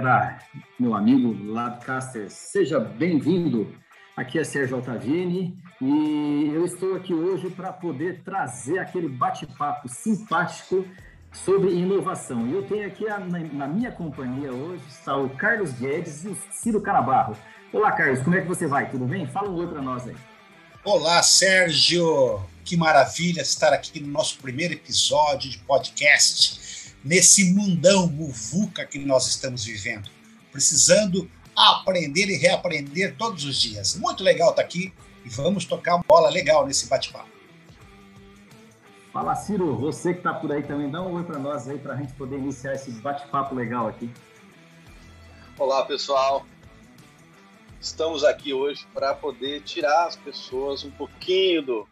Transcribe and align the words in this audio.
Galera, 0.00 0.38
meu 0.78 0.94
amigo 0.94 1.52
Labcaster, 1.52 2.30
seja 2.30 2.80
bem-vindo. 2.80 3.74
Aqui 4.16 4.38
é 4.38 4.44
Sérgio 4.44 4.76
Altavini 4.76 5.58
e 5.80 6.50
eu 6.54 6.64
estou 6.64 6.96
aqui 6.96 7.12
hoje 7.12 7.50
para 7.50 7.70
poder 7.70 8.22
trazer 8.22 8.78
aquele 8.78 9.08
bate-papo 9.08 9.88
simpático 9.88 10.86
sobre 11.32 11.72
inovação. 11.72 12.46
E 12.46 12.52
eu 12.52 12.62
tenho 12.62 12.86
aqui 12.86 13.08
a, 13.08 13.18
na, 13.18 13.38
na, 13.40 13.68
minha 13.68 13.92
companhia 13.92 14.50
hoje 14.50 14.82
está 14.88 15.16
o 15.16 15.28
Carlos 15.28 15.72
Guedes 15.72 16.24
e 16.24 16.28
o 16.28 16.38
Ciro 16.50 16.80
Canabarro. 16.80 17.36
Olá, 17.72 17.92
Carlos, 17.92 18.22
como 18.22 18.36
é 18.36 18.40
que 18.40 18.48
você 18.48 18.66
vai? 18.66 18.90
Tudo 18.90 19.04
bem? 19.04 19.26
Fala 19.26 19.50
um 19.50 19.54
oi 19.56 19.66
para 19.66 19.82
nós 19.82 20.08
aí. 20.08 20.16
Olá, 20.82 21.22
Sérgio. 21.22 22.40
Que 22.64 22.76
maravilha 22.76 23.42
estar 23.42 23.72
aqui 23.72 24.00
no 24.00 24.08
nosso 24.08 24.38
primeiro 24.38 24.74
episódio 24.74 25.50
de 25.50 25.58
podcast, 25.58 26.79
nesse 27.04 27.52
mundão 27.52 28.06
muvuca 28.06 28.84
que 28.84 28.98
nós 28.98 29.26
estamos 29.26 29.64
vivendo, 29.64 30.10
precisando 30.52 31.30
aprender 31.56 32.28
e 32.28 32.36
reaprender 32.36 33.16
todos 33.16 33.44
os 33.44 33.60
dias. 33.60 33.96
Muito 33.96 34.22
legal 34.22 34.50
estar 34.50 34.62
aqui 34.62 34.92
e 35.24 35.28
vamos 35.28 35.64
tocar 35.64 35.96
uma 35.96 36.04
bola 36.06 36.30
legal 36.30 36.66
nesse 36.66 36.86
bate-papo. 36.88 37.28
Fala, 39.12 39.34
Ciro, 39.34 39.76
você 39.76 40.12
que 40.12 40.20
está 40.20 40.32
por 40.32 40.52
aí 40.52 40.62
também, 40.62 40.88
dá 40.88 41.02
um 41.02 41.14
oi 41.14 41.24
para 41.24 41.38
nós 41.38 41.68
aí, 41.68 41.78
para 41.78 41.94
a 41.94 41.96
gente 41.96 42.12
poder 42.12 42.38
iniciar 42.38 42.74
esse 42.74 42.90
bate-papo 42.92 43.54
legal 43.54 43.88
aqui. 43.88 44.08
Olá, 45.58 45.84
pessoal. 45.84 46.46
Estamos 47.80 48.22
aqui 48.22 48.52
hoje 48.52 48.86
para 48.94 49.14
poder 49.14 49.62
tirar 49.62 50.06
as 50.06 50.14
pessoas 50.14 50.84
um 50.84 50.90
pouquinho 50.92 51.62
do, 51.62 51.88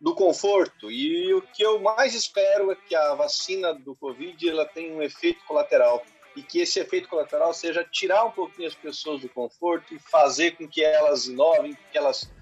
do 0.00 0.14
conforto. 0.14 0.90
E 0.90 1.32
o 1.34 1.42
que 1.42 1.62
eu 1.62 1.80
mais 1.80 2.14
espero 2.14 2.72
é 2.72 2.74
que 2.74 2.94
a 2.94 3.14
vacina 3.14 3.74
do 3.74 3.94
Covid 3.94 4.48
ela 4.48 4.64
tenha 4.64 4.94
um 4.94 5.02
efeito 5.02 5.44
colateral. 5.46 6.02
E 6.34 6.42
que 6.42 6.60
esse 6.60 6.78
efeito 6.78 7.08
colateral 7.08 7.52
seja 7.52 7.84
tirar 7.84 8.24
um 8.24 8.30
pouquinho 8.30 8.68
as 8.68 8.74
pessoas 8.74 9.20
do 9.20 9.28
conforto 9.28 9.94
e 9.94 9.98
fazer 9.98 10.52
com 10.52 10.66
que 10.66 10.82
elas 10.82 11.26
inovem, 11.26 11.76
que 11.90 11.98
elas 11.98 12.32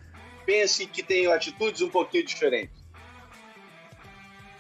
pensem 0.45 0.87
que 0.87 1.03
tenham 1.03 1.33
atitudes 1.33 1.81
um 1.81 1.89
pouquinho 1.89 2.25
diferentes. 2.25 2.79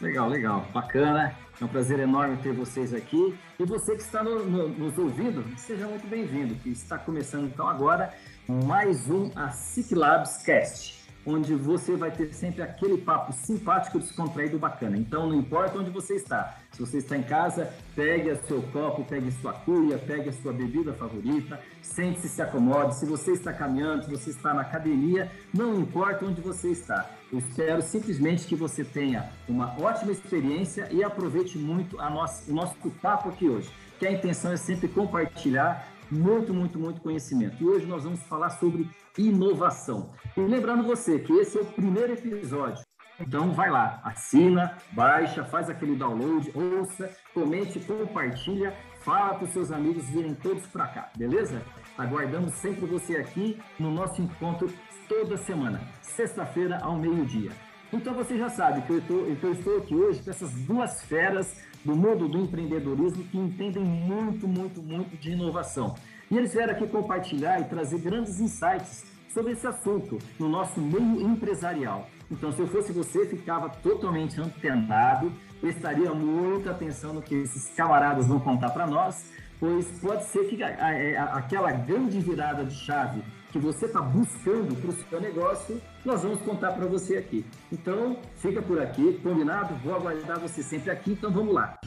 Legal, 0.01 0.29
legal, 0.29 0.67
bacana. 0.73 1.37
É 1.61 1.65
um 1.65 1.69
prazer 1.69 1.99
enorme 1.99 2.37
ter 2.39 2.53
vocês 2.53 2.95
aqui. 2.95 3.37
E 3.59 3.65
você 3.65 3.97
que 3.97 4.03
está 4.03 4.23
no, 4.23 4.45
no, 4.45 4.69
nos 4.69 4.97
ouvindo, 4.97 5.45
seja 5.59 5.87
muito 5.87 6.07
bem-vindo, 6.07 6.55
que 6.57 6.71
está 6.71 6.97
começando 6.97 7.47
então 7.47 7.69
agora 7.69 8.15
mais 8.47 9.11
um 9.11 9.31
a 9.37 9.53
Labs 9.93 10.43
Cast 10.43 10.98
onde 11.27 11.55
você 11.55 11.97
vai 11.97 12.11
ter 12.11 12.33
sempre 12.33 12.63
aquele 12.63 12.99
papo 12.99 13.33
simpático, 13.33 13.99
descontraído, 13.99 14.59
bacana. 14.59 14.97
Então, 14.97 15.29
não 15.29 15.35
importa 15.35 15.79
onde 15.79 15.91
você 15.91 16.15
está. 16.15 16.59
Se 16.73 16.81
você 16.81 16.99
está 16.99 17.17
em 17.17 17.23
casa, 17.23 17.73
pegue 17.95 18.35
seu 18.47 18.63
copo, 18.63 19.05
pegue 19.05 19.31
sua 19.33 19.53
cuia, 19.53 19.99
pegue 19.99 20.31
a 20.31 20.33
sua 20.33 20.53
bebida 20.53 20.93
favorita, 20.93 21.61
sente-se, 21.83 22.29
se 22.29 22.41
acomode. 22.41 22.97
Se 22.97 23.07
você 23.07 23.33
está 23.33 23.53
caminhando, 23.53 24.05
se 24.05 24.11
você 24.11 24.31
está 24.31 24.55
na 24.55 24.63
academia, 24.63 25.31
não 25.53 25.79
importa 25.79 26.25
onde 26.25 26.41
você 26.41 26.69
está. 26.71 27.11
Eu 27.31 27.39
espero 27.39 27.83
simplesmente 27.83 28.47
que 28.47 28.57
você 28.57 28.85
tenha 28.85 29.31
uma 29.49 29.79
ótima 29.79 30.13
experiência 30.13 30.89
e 30.91 31.05
aproveite 31.05 31.59
muito 31.59 32.01
a 32.01 32.09
nossa, 32.09 32.51
o 32.51 32.55
nosso 32.55 32.75
papo 33.03 33.29
aqui 33.29 33.49
hoje. 33.49 33.71
Que 33.99 34.07
a 34.07 34.13
intenção 34.13 34.53
é 34.53 34.57
sempre 34.57 34.89
compartilhar 34.89 35.98
muito, 36.11 36.53
muito, 36.53 36.79
muito 36.79 37.01
conhecimento. 37.01 37.63
E 37.63 37.67
hoje 37.67 37.87
nós 37.87 38.05
vamos 38.05 38.21
falar 38.25 38.51
sobre 38.51 38.89
inovação. 39.17 40.11
E 40.37 40.41
lembrando 40.41 40.83
você 40.83 41.19
que 41.19 41.33
esse 41.33 41.59
é 41.59 41.63
o 41.63 41.67
primeiro 41.67 42.13
episódio. 42.13 42.83
Então 43.21 43.53
vai 43.53 43.69
lá, 43.69 44.01
assina, 44.05 44.77
baixa, 44.93 45.45
faz 45.45 45.69
aquele 45.69 45.97
download, 45.97 46.53
ouça, 46.55 47.11
comente, 47.35 47.81
compartilha, 47.81 48.73
fala 49.01 49.35
para 49.35 49.45
os 49.45 49.51
seus 49.51 49.73
amigos 49.73 50.09
virem 50.09 50.35
todos 50.35 50.65
para 50.69 50.87
cá, 50.87 51.11
beleza? 51.17 51.61
Aguardamos 51.97 52.55
sempre 52.55 52.87
você 52.87 53.17
aqui 53.17 53.61
no 53.77 53.91
nosso 53.91 54.23
encontro 54.23 54.73
toda 55.09 55.37
semana, 55.37 55.81
sexta-feira 56.01 56.79
ao 56.79 56.97
meio-dia. 56.97 57.51
Então 57.93 58.13
você 58.13 58.37
já 58.37 58.51
sabe 58.51 58.83
que 58.83 58.91
eu, 58.91 59.01
tô, 59.01 59.15
eu 59.21 59.53
estou 59.53 59.79
aqui 59.79 59.95
hoje 59.95 60.23
com 60.23 60.31
essas 60.31 60.53
duas 60.53 61.03
feras 61.05 61.57
do 61.83 61.97
mundo 61.97 62.29
do 62.29 62.39
empreendedorismo 62.39 63.25
que 63.25 63.39
entendem 63.39 63.83
muito, 63.83 64.47
muito, 64.47 64.83
muito 64.83 65.17
de 65.17 65.31
inovação. 65.31 65.95
E 66.31 66.37
eles 66.37 66.53
vieram 66.53 66.75
aqui 66.75 66.87
compartilhar 66.87 67.61
e 67.61 67.65
trazer 67.65 67.99
grandes 68.01 68.41
insights 68.41 69.07
sobre 69.33 69.53
esse 69.53 69.67
assunto 69.67 70.19
no 70.39 70.49
nosso 70.49 70.81
meio 70.81 71.23
empresarial. 71.23 72.09
Então, 72.31 72.53
se 72.53 72.61
eu 72.61 72.67
fosse 72.67 72.93
você, 72.93 73.25
ficava 73.25 73.71
totalmente 73.71 74.39
antenado, 74.39 75.33
prestaria 75.59 76.13
muita 76.13 76.73
atenção 76.73 77.15
no 77.15 77.23
que 77.23 77.35
esses 77.35 77.75
camaradas 77.75 78.27
vão 78.27 78.39
contar 78.39 78.71
para 78.71 78.87
nós, 78.87 79.31
pois 79.59 79.87
pode 80.01 80.25
ser 80.27 80.45
que 80.49 80.63
aquela 80.63 81.73
grande 81.73 82.21
virada 82.21 82.65
de 82.65 82.75
chave 82.75 83.23
que 83.51 83.59
você 83.59 83.87
está 83.87 84.01
buscando 84.03 84.77
para 84.77 84.91
o 84.91 84.93
seu 84.93 85.21
negócio, 85.21 85.81
nós 86.05 86.23
vamos 86.23 86.43
contar 86.43 86.73
para 86.73 86.87
você 86.87 87.17
aqui. 87.17 87.47
Então, 87.73 88.21
fica 88.37 88.61
por 88.61 88.81
aqui, 88.81 89.19
combinado? 89.23 89.75
Vou 89.77 89.95
aguardar 89.95 90.39
você 90.39 90.63
sempre 90.63 90.91
aqui, 90.91 91.13
então 91.13 91.31
vamos 91.31 91.55
lá. 91.55 91.79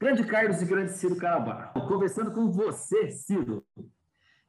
Grande 0.00 0.24
Carlos 0.24 0.60
e 0.60 0.66
grande 0.66 0.98
Ciro 0.98 1.16
Carabá, 1.16 1.72
conversando 1.88 2.32
com 2.32 2.50
você, 2.50 3.10
Ciro 3.10 3.62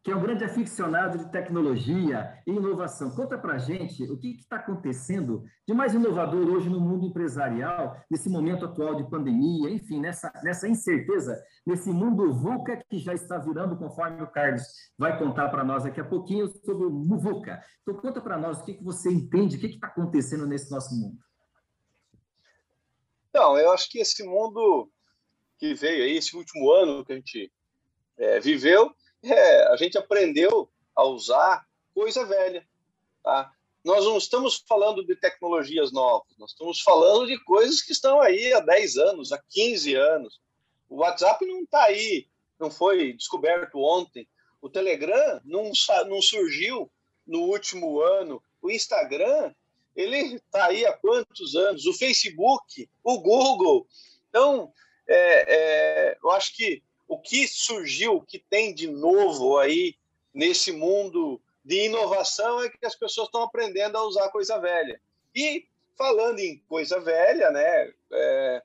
que 0.06 0.12
é 0.12 0.16
um 0.16 0.22
grande 0.22 0.44
aficionado 0.44 1.18
de 1.18 1.32
tecnologia 1.32 2.40
e 2.46 2.52
inovação. 2.52 3.10
Conta 3.10 3.40
para 3.40 3.58
gente 3.58 4.04
o 4.04 4.16
que 4.16 4.36
está 4.36 4.58
acontecendo 4.58 5.44
de 5.68 5.74
mais 5.74 5.96
inovador 5.96 6.48
hoje 6.48 6.70
no 6.70 6.80
mundo 6.80 7.08
empresarial, 7.08 8.00
nesse 8.08 8.30
momento 8.30 8.66
atual 8.66 8.94
de 8.94 9.10
pandemia, 9.10 9.72
enfim, 9.72 10.00
nessa, 10.00 10.32
nessa 10.44 10.68
incerteza, 10.68 11.44
nesse 11.66 11.90
mundo 11.90 12.32
VUCA 12.32 12.80
que 12.88 13.00
já 13.00 13.16
está 13.16 13.40
virando, 13.40 13.80
conforme 13.80 14.22
o 14.22 14.28
Carlos 14.28 14.62
vai 14.96 15.18
contar 15.18 15.50
para 15.50 15.64
nós 15.64 15.86
daqui 15.86 16.00
a 16.00 16.06
pouquinho 16.06 16.50
sobre 16.64 16.86
o 16.86 17.18
VUCA. 17.18 17.60
Então, 17.82 17.96
conta 17.96 18.22
para 18.22 18.38
nós 18.38 18.60
o 18.60 18.64
que, 18.64 18.76
que 18.76 18.84
você 18.84 19.12
entende, 19.12 19.58
o 19.58 19.60
que 19.60 19.66
está 19.66 19.88
acontecendo 19.88 20.46
nesse 20.46 20.70
nosso 20.70 20.94
mundo. 20.94 21.18
Então, 23.32 23.58
eu 23.58 23.72
acho 23.72 23.90
que 23.90 23.98
esse 23.98 24.24
mundo 24.24 24.88
que 25.58 25.74
veio 25.74 26.04
aí, 26.04 26.18
esse 26.18 26.38
último 26.38 26.72
ano 26.72 27.04
que 27.04 27.12
a 27.12 27.16
gente 27.16 27.52
é, 28.20 28.40
viveu, 28.40 28.94
é, 29.32 29.68
a 29.68 29.76
gente 29.76 29.98
aprendeu 29.98 30.70
a 30.96 31.04
usar 31.04 31.66
coisa 31.94 32.26
velha. 32.26 32.68
Tá? 33.24 33.52
Nós 33.84 34.06
não 34.06 34.18
estamos 34.18 34.64
falando 34.68 35.06
de 35.06 35.16
tecnologias 35.16 35.92
novas, 35.92 36.36
nós 36.38 36.52
estamos 36.52 36.82
falando 36.82 37.28
de 37.28 37.38
coisas 37.44 37.82
que 37.82 37.92
estão 37.92 38.20
aí 38.20 38.52
há 38.54 38.60
10 38.60 38.98
anos, 38.98 39.32
há 39.32 39.42
15 39.50 39.94
anos. 39.96 40.42
O 40.90 40.98
WhatsApp 40.98 41.46
não 41.46 41.62
está 41.62 41.84
aí, 41.84 42.28
não 42.60 42.72
foi 42.72 43.14
descoberto 43.14 43.80
ontem. 43.80 44.28
O 44.62 44.70
Telegram 44.70 45.40
não, 45.46 45.72
não 46.08 46.22
surgiu 46.22 46.92
no 47.26 47.42
último 47.42 48.02
ano. 48.02 48.42
O 48.62 48.72
Instagram, 48.72 49.54
ele 49.96 50.36
está 50.36 50.66
aí 50.66 50.86
há 50.86 50.94
quantos 50.94 51.56
anos? 51.56 51.86
O 51.86 51.94
Facebook, 51.94 52.90
o 53.04 53.20
Google. 53.20 53.88
Então, 54.30 54.74
é, 55.08 55.56
é, 55.56 56.18
eu 56.24 56.32
acho 56.32 56.56
que 56.56 56.82
o 57.08 57.20
que 57.20 57.48
surgiu, 57.48 58.16
o 58.16 58.22
que 58.22 58.40
tem 58.40 58.74
de 58.74 58.88
novo 58.88 59.58
aí 59.58 59.96
nesse 60.34 60.72
mundo 60.72 61.42
de 61.64 61.86
inovação 61.86 62.62
é 62.62 62.70
que 62.70 62.86
as 62.86 62.96
pessoas 62.96 63.28
estão 63.28 63.44
aprendendo 63.44 63.98
a 63.98 64.06
usar 64.06 64.30
coisa 64.30 64.60
velha. 64.60 65.00
E 65.34 65.68
falando 65.98 66.40
em 66.40 66.58
coisa 66.68 67.00
velha, 67.00 67.50
né, 67.52 67.94
é, 68.12 68.64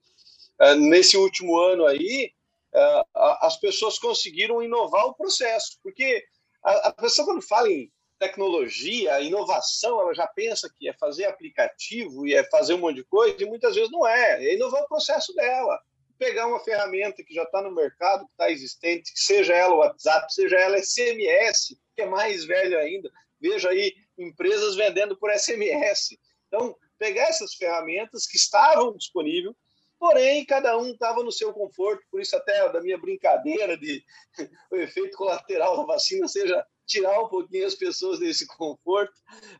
é, 0.58 0.74
nesse 0.74 1.16
último 1.16 1.58
ano 1.58 1.86
aí, 1.86 2.32
é, 2.72 3.04
as 3.14 3.56
pessoas 3.58 3.98
conseguiram 3.98 4.62
inovar 4.62 5.06
o 5.06 5.14
processo, 5.14 5.78
porque 5.82 6.24
a, 6.62 6.88
a 6.88 6.92
pessoa 6.92 7.26
quando 7.26 7.42
fala 7.42 7.70
em 7.70 7.90
tecnologia, 8.18 9.20
inovação, 9.20 10.00
ela 10.00 10.14
já 10.14 10.26
pensa 10.26 10.70
que 10.78 10.88
é 10.88 10.92
fazer 10.92 11.24
aplicativo 11.24 12.26
e 12.26 12.34
é 12.34 12.44
fazer 12.44 12.74
um 12.74 12.78
monte 12.78 12.96
de 12.96 13.04
coisa, 13.04 13.42
e 13.42 13.46
muitas 13.46 13.74
vezes 13.74 13.90
não 13.90 14.06
é, 14.06 14.44
é 14.44 14.54
inovar 14.54 14.82
o 14.82 14.88
processo 14.88 15.34
dela 15.34 15.80
pegar 16.20 16.46
uma 16.46 16.60
ferramenta 16.60 17.24
que 17.24 17.34
já 17.34 17.44
está 17.44 17.62
no 17.62 17.74
mercado, 17.74 18.26
que 18.26 18.32
está 18.32 18.50
existente, 18.50 19.10
seja 19.14 19.54
ela 19.54 19.74
WhatsApp, 19.74 20.32
seja 20.32 20.56
ela 20.56 20.78
SMS, 20.78 21.76
que 21.96 22.02
é 22.02 22.06
mais 22.06 22.44
velho 22.44 22.78
ainda. 22.78 23.10
Veja 23.40 23.70
aí 23.70 23.94
empresas 24.18 24.76
vendendo 24.76 25.16
por 25.16 25.32
SMS. 25.32 26.18
Então, 26.46 26.76
pegar 26.98 27.22
essas 27.22 27.54
ferramentas 27.54 28.26
que 28.26 28.36
estavam 28.36 28.94
disponíveis 28.94 29.56
Porém, 30.00 30.46
cada 30.46 30.78
um 30.78 30.92
estava 30.92 31.22
no 31.22 31.30
seu 31.30 31.52
conforto, 31.52 32.02
por 32.10 32.22
isso 32.22 32.34
até 32.34 32.72
da 32.72 32.80
minha 32.80 32.96
brincadeira 32.96 33.76
de 33.76 34.02
o 34.72 34.76
efeito 34.76 35.14
colateral 35.14 35.76
da 35.76 35.84
vacina 35.84 36.26
seja 36.26 36.66
tirar 36.86 37.22
um 37.22 37.28
pouquinho 37.28 37.66
as 37.66 37.74
pessoas 37.74 38.18
desse 38.18 38.46
conforto, 38.46 39.12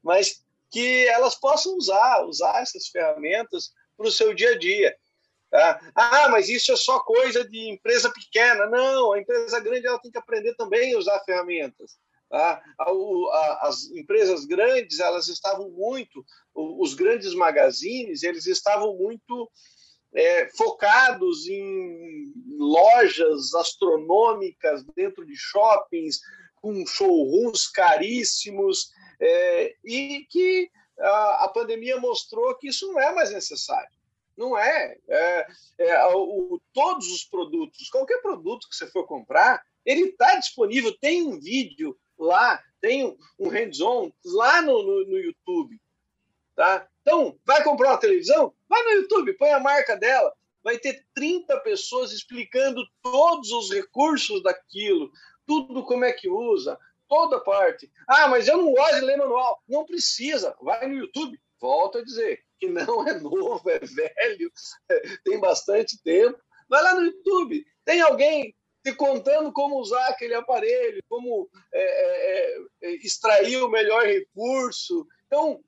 mas 0.03 0.43
que 0.71 1.07
elas 1.09 1.35
possam 1.35 1.77
usar, 1.77 2.25
usar 2.25 2.63
essas 2.63 2.89
ferramentas 2.89 3.75
para 3.99 4.07
o 4.07 4.11
seu 4.11 4.33
dia 4.33 4.53
a 4.53 4.59
dia. 4.59 4.97
Tá? 5.51 5.81
Ah, 5.97 6.29
mas 6.29 6.49
isso 6.49 6.71
é 6.71 6.77
só 6.77 7.01
coisa 7.01 7.45
de 7.49 7.69
empresa 7.69 8.11
pequena. 8.11 8.67
Não, 8.67 9.13
a 9.13 9.21
empresa 9.21 9.59
grande 9.59 9.87
ela 9.87 9.99
tem 9.99 10.11
que 10.11 10.19
aprender 10.19 10.55
também 10.55 10.95
a 10.95 10.99
usar 10.99 11.21
ferramentas. 11.25 11.99
Tá? 12.29 12.63
As 13.63 13.91
empresas 13.91 14.45
grandes 14.45 15.01
elas 15.01 15.27
estavam 15.27 15.69
muito, 15.71 16.25
os 16.55 16.95
grandes 16.95 17.35
magazines 17.35 18.23
eles 18.23 18.47
estavam 18.47 18.97
muito 18.97 19.51
é, 20.15 20.49
focados 20.51 21.49
em 21.49 22.33
lojas 22.57 23.53
astronômicas 23.55 24.85
dentro 24.95 25.27
de 25.27 25.37
shoppings 25.37 26.21
com 26.57 26.87
showrooms 26.87 27.67
caríssimos 27.69 28.91
é, 29.21 29.75
e 29.85 30.27
que 30.31 30.71
a, 30.99 31.45
a 31.45 31.49
pandemia 31.49 31.99
mostrou 31.99 32.55
que 32.57 32.69
isso 32.69 32.93
não 32.93 33.01
é 33.01 33.13
mais 33.13 33.33
necessário. 33.33 34.00
Não 34.37 34.57
é. 34.57 34.97
é, 35.09 35.47
é 35.79 36.07
o, 36.15 36.61
todos 36.73 37.07
os 37.09 37.25
produtos, 37.25 37.91
qualquer 37.91 38.23
produto 38.23 38.69
que 38.69 38.77
você 38.77 38.87
for 38.87 39.07
comprar, 39.07 39.63
ele 39.85 40.03
está 40.03 40.37
disponível. 40.37 40.97
Tem 40.99 41.23
um 41.23 41.39
vídeo 41.39 41.99
lá, 42.19 42.63
tem 42.81 43.17
um 43.39 43.49
hands-on 43.49 44.11
lá 44.25 44.63
no, 44.63 44.83
no, 44.83 45.07
no, 45.07 45.19
YouTube. 45.19 45.81
Tá? 46.55 46.87
Então, 47.03 47.39
vai 47.45 47.63
comprar 47.65 47.91
uma 47.91 48.01
televisão? 48.01 48.55
Vai 48.69 48.83
no 48.85 48.91
YouTube, 49.01 49.35
põe 49.35 49.51
a 49.51 49.61
marca 49.61 49.97
dela. 49.97 50.33
Vai 50.63 50.79
ter 50.79 51.05
30 51.15 51.59
pessoas 51.61 52.13
explicando 52.13 52.87
todos 53.03 53.51
os 53.51 53.71
recursos 53.71 54.43
daquilo, 54.43 55.11
tudo 55.47 55.85
como 55.85 56.05
é 56.05 56.13
que 56.13 56.29
usa, 56.29 56.79
toda 57.09 57.41
parte. 57.41 57.91
Ah, 58.07 58.29
mas 58.29 58.47
eu 58.47 58.59
não 58.59 58.73
gosto 58.73 58.97
de 58.97 59.01
ler 59.01 59.17
manual. 59.17 59.63
Não 59.67 59.85
precisa. 59.85 60.55
Vai 60.61 60.87
no 60.87 60.95
YouTube. 60.95 61.41
Volto 61.61 61.99
a 61.99 62.05
dizer 62.05 62.43
que 62.59 62.69
não 62.69 63.07
é 63.07 63.19
novo, 63.21 63.69
é 63.69 63.79
velho, 63.79 64.53
tem 65.25 65.39
bastante 65.39 66.03
tempo. 66.03 66.39
Vai 66.69 66.83
lá 66.83 66.95
no 66.95 67.05
YouTube, 67.05 67.65
tem 67.85 68.01
alguém 68.01 68.55
te 68.83 68.95
contando 68.95 69.53
como 69.53 69.79
usar 69.79 70.07
aquele 70.09 70.35
aparelho, 70.35 71.03
como 71.09 71.51
é, 71.73 71.81
é, 71.83 72.59
é, 72.83 72.91
extrair 73.05 73.63
o 73.63 73.69
melhor 73.69 74.05
recurso. 74.05 75.07
Então, 75.27 75.63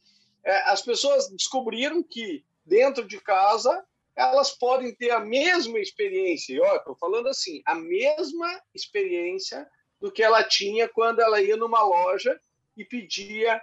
é, 0.45 0.71
as 0.71 0.81
pessoas 0.81 1.29
descobriram 1.31 2.03
que 2.03 2.45
dentro 2.65 3.07
de 3.07 3.21
casa 3.21 3.85
elas 4.15 4.53
podem 4.53 4.95
ter 4.95 5.11
a 5.11 5.21
mesma 5.21 5.79
experiência. 5.79 6.55
E 6.55 6.77
estou 6.77 6.95
falando 6.97 7.29
assim, 7.29 7.63
a 7.65 7.75
mesma 7.75 8.61
experiência 8.75 9.67
do 10.01 10.11
que 10.11 10.23
ela 10.23 10.43
tinha 10.43 10.89
quando 10.89 11.21
ela 11.21 11.41
ia 11.41 11.57
numa 11.57 11.83
loja 11.83 12.39
e 12.77 12.85
pedia 12.85 13.61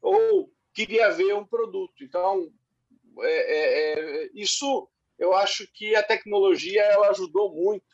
ou 0.00 0.50
queria 0.74 1.10
ver 1.10 1.34
um 1.34 1.46
produto. 1.46 2.02
Então, 2.02 2.50
é, 3.20 3.30
é, 3.30 4.24
é, 4.24 4.30
isso 4.34 4.88
eu 5.18 5.32
acho 5.34 5.66
que 5.72 5.94
a 5.94 6.02
tecnologia 6.02 6.82
ela 6.82 7.10
ajudou 7.10 7.54
muito 7.54 7.86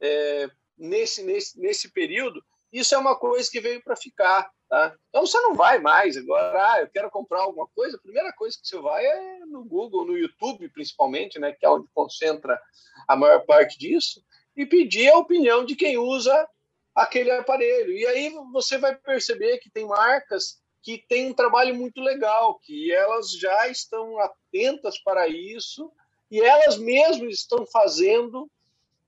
é, 0.00 0.48
nesse, 0.76 1.22
nesse, 1.22 1.60
nesse 1.60 1.92
período. 1.92 2.42
Isso 2.72 2.94
é 2.94 2.98
uma 2.98 3.16
coisa 3.16 3.48
que 3.50 3.60
veio 3.60 3.82
para 3.82 3.94
ficar. 3.94 4.50
Tá? 4.68 4.96
Então 5.08 5.26
você 5.26 5.38
não 5.40 5.54
vai 5.54 5.78
mais 5.78 6.16
agora, 6.16 6.72
ah, 6.72 6.80
eu 6.80 6.88
quero 6.88 7.10
comprar 7.10 7.42
alguma 7.42 7.68
coisa, 7.68 7.96
a 7.96 8.00
primeira 8.00 8.32
coisa 8.32 8.56
que 8.60 8.66
você 8.66 8.78
vai 8.78 9.04
é 9.04 9.46
no 9.46 9.62
Google, 9.64 10.06
no 10.06 10.16
YouTube 10.16 10.68
principalmente, 10.70 11.38
né, 11.38 11.52
que 11.52 11.64
é 11.64 11.70
onde 11.70 11.86
concentra 11.94 12.60
a 13.06 13.14
maior 13.14 13.44
parte 13.44 13.78
disso, 13.78 14.24
e 14.56 14.64
pedir 14.66 15.10
a 15.10 15.18
opinião 15.18 15.64
de 15.64 15.76
quem 15.76 15.98
usa 15.98 16.48
aquele 16.94 17.30
aparelho. 17.30 17.92
E 17.92 18.06
aí 18.06 18.30
você 18.52 18.78
vai 18.78 18.96
perceber 18.96 19.58
que 19.58 19.70
tem 19.70 19.86
marcas 19.86 20.63
que 20.84 20.98
tem 21.08 21.30
um 21.30 21.34
trabalho 21.34 21.74
muito 21.74 22.00
legal, 22.02 22.58
que 22.58 22.92
elas 22.92 23.32
já 23.32 23.68
estão 23.68 24.20
atentas 24.20 24.98
para 24.98 25.26
isso 25.26 25.90
e 26.30 26.42
elas 26.42 26.76
mesmas 26.76 27.36
estão 27.36 27.64
fazendo 27.64 28.50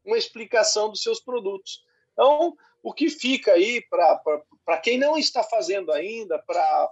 uma 0.02 0.16
explicação 0.16 0.88
dos 0.88 1.02
seus 1.02 1.20
produtos. 1.20 1.84
Então, 2.14 2.56
o 2.82 2.94
que 2.94 3.10
fica 3.10 3.52
aí 3.52 3.84
para 3.90 4.78
quem 4.82 4.96
não 4.96 5.18
está 5.18 5.42
fazendo 5.42 5.92
ainda, 5.92 6.38
para 6.38 6.90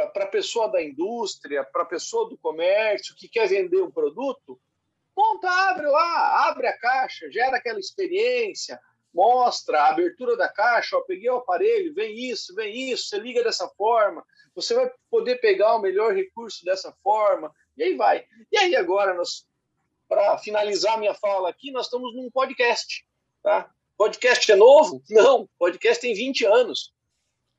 a 0.00 0.26
pessoa 0.26 0.66
da 0.68 0.82
indústria, 0.82 1.62
para 1.62 1.82
a 1.82 1.86
pessoa 1.86 2.26
do 2.30 2.38
comércio 2.38 3.14
que 3.14 3.28
quer 3.28 3.46
vender 3.48 3.82
um 3.82 3.90
produto, 3.90 4.58
monta, 5.14 5.50
abre 5.68 5.86
lá, 5.88 6.48
abre 6.48 6.66
a 6.68 6.78
caixa, 6.78 7.30
gera 7.30 7.58
aquela 7.58 7.78
experiência, 7.78 8.80
mostra 9.12 9.82
a 9.82 9.90
abertura 9.90 10.36
da 10.36 10.48
caixa, 10.48 10.96
ó, 10.96 11.00
peguei 11.02 11.28
o 11.30 11.36
aparelho, 11.36 11.94
vem 11.94 12.30
isso, 12.30 12.54
vem 12.54 12.90
isso, 12.90 13.08
você 13.08 13.18
liga 13.18 13.42
dessa 13.42 13.68
forma, 13.70 14.24
você 14.54 14.74
vai 14.74 14.90
poder 15.10 15.36
pegar 15.36 15.76
o 15.76 15.80
melhor 15.80 16.14
recurso 16.14 16.64
dessa 16.64 16.92
forma, 17.02 17.52
e 17.76 17.82
aí 17.82 17.96
vai. 17.96 18.24
E 18.50 18.56
aí 18.56 18.74
agora, 18.76 19.14
para 20.08 20.38
finalizar 20.38 20.98
minha 20.98 21.14
fala 21.14 21.48
aqui, 21.48 21.70
nós 21.70 21.86
estamos 21.86 22.14
num 22.14 22.30
podcast, 22.30 23.06
tá? 23.42 23.70
Podcast 23.96 24.50
é 24.50 24.56
novo? 24.56 25.02
Não, 25.10 25.48
podcast 25.58 26.00
tem 26.00 26.14
20 26.14 26.44
anos, 26.46 26.92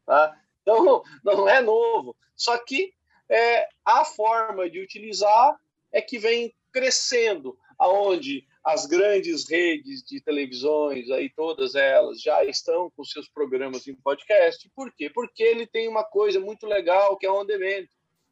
tá? 0.05 0.35
Então, 0.61 1.03
não 1.23 1.47
é 1.47 1.61
novo. 1.61 2.15
Só 2.35 2.57
que 2.57 2.93
é, 3.29 3.67
a 3.85 4.03
forma 4.03 4.69
de 4.69 4.79
utilizar 4.79 5.55
é 5.91 6.01
que 6.01 6.17
vem 6.17 6.53
crescendo, 6.71 7.57
aonde 7.77 8.45
as 8.63 8.85
grandes 8.85 9.49
redes 9.49 10.01
de 10.03 10.21
televisões, 10.21 11.11
aí 11.11 11.29
todas 11.29 11.75
elas 11.75 12.21
já 12.21 12.45
estão 12.45 12.89
com 12.95 13.03
seus 13.03 13.27
programas 13.27 13.85
em 13.87 13.95
podcast. 13.95 14.69
Por 14.73 14.91
quê? 14.93 15.09
Porque 15.09 15.43
ele 15.43 15.67
tem 15.67 15.89
uma 15.89 16.03
coisa 16.03 16.39
muito 16.39 16.65
legal 16.65 17.17
que 17.17 17.25
é 17.25 17.31
on 17.31 17.45
demand. 17.45 17.87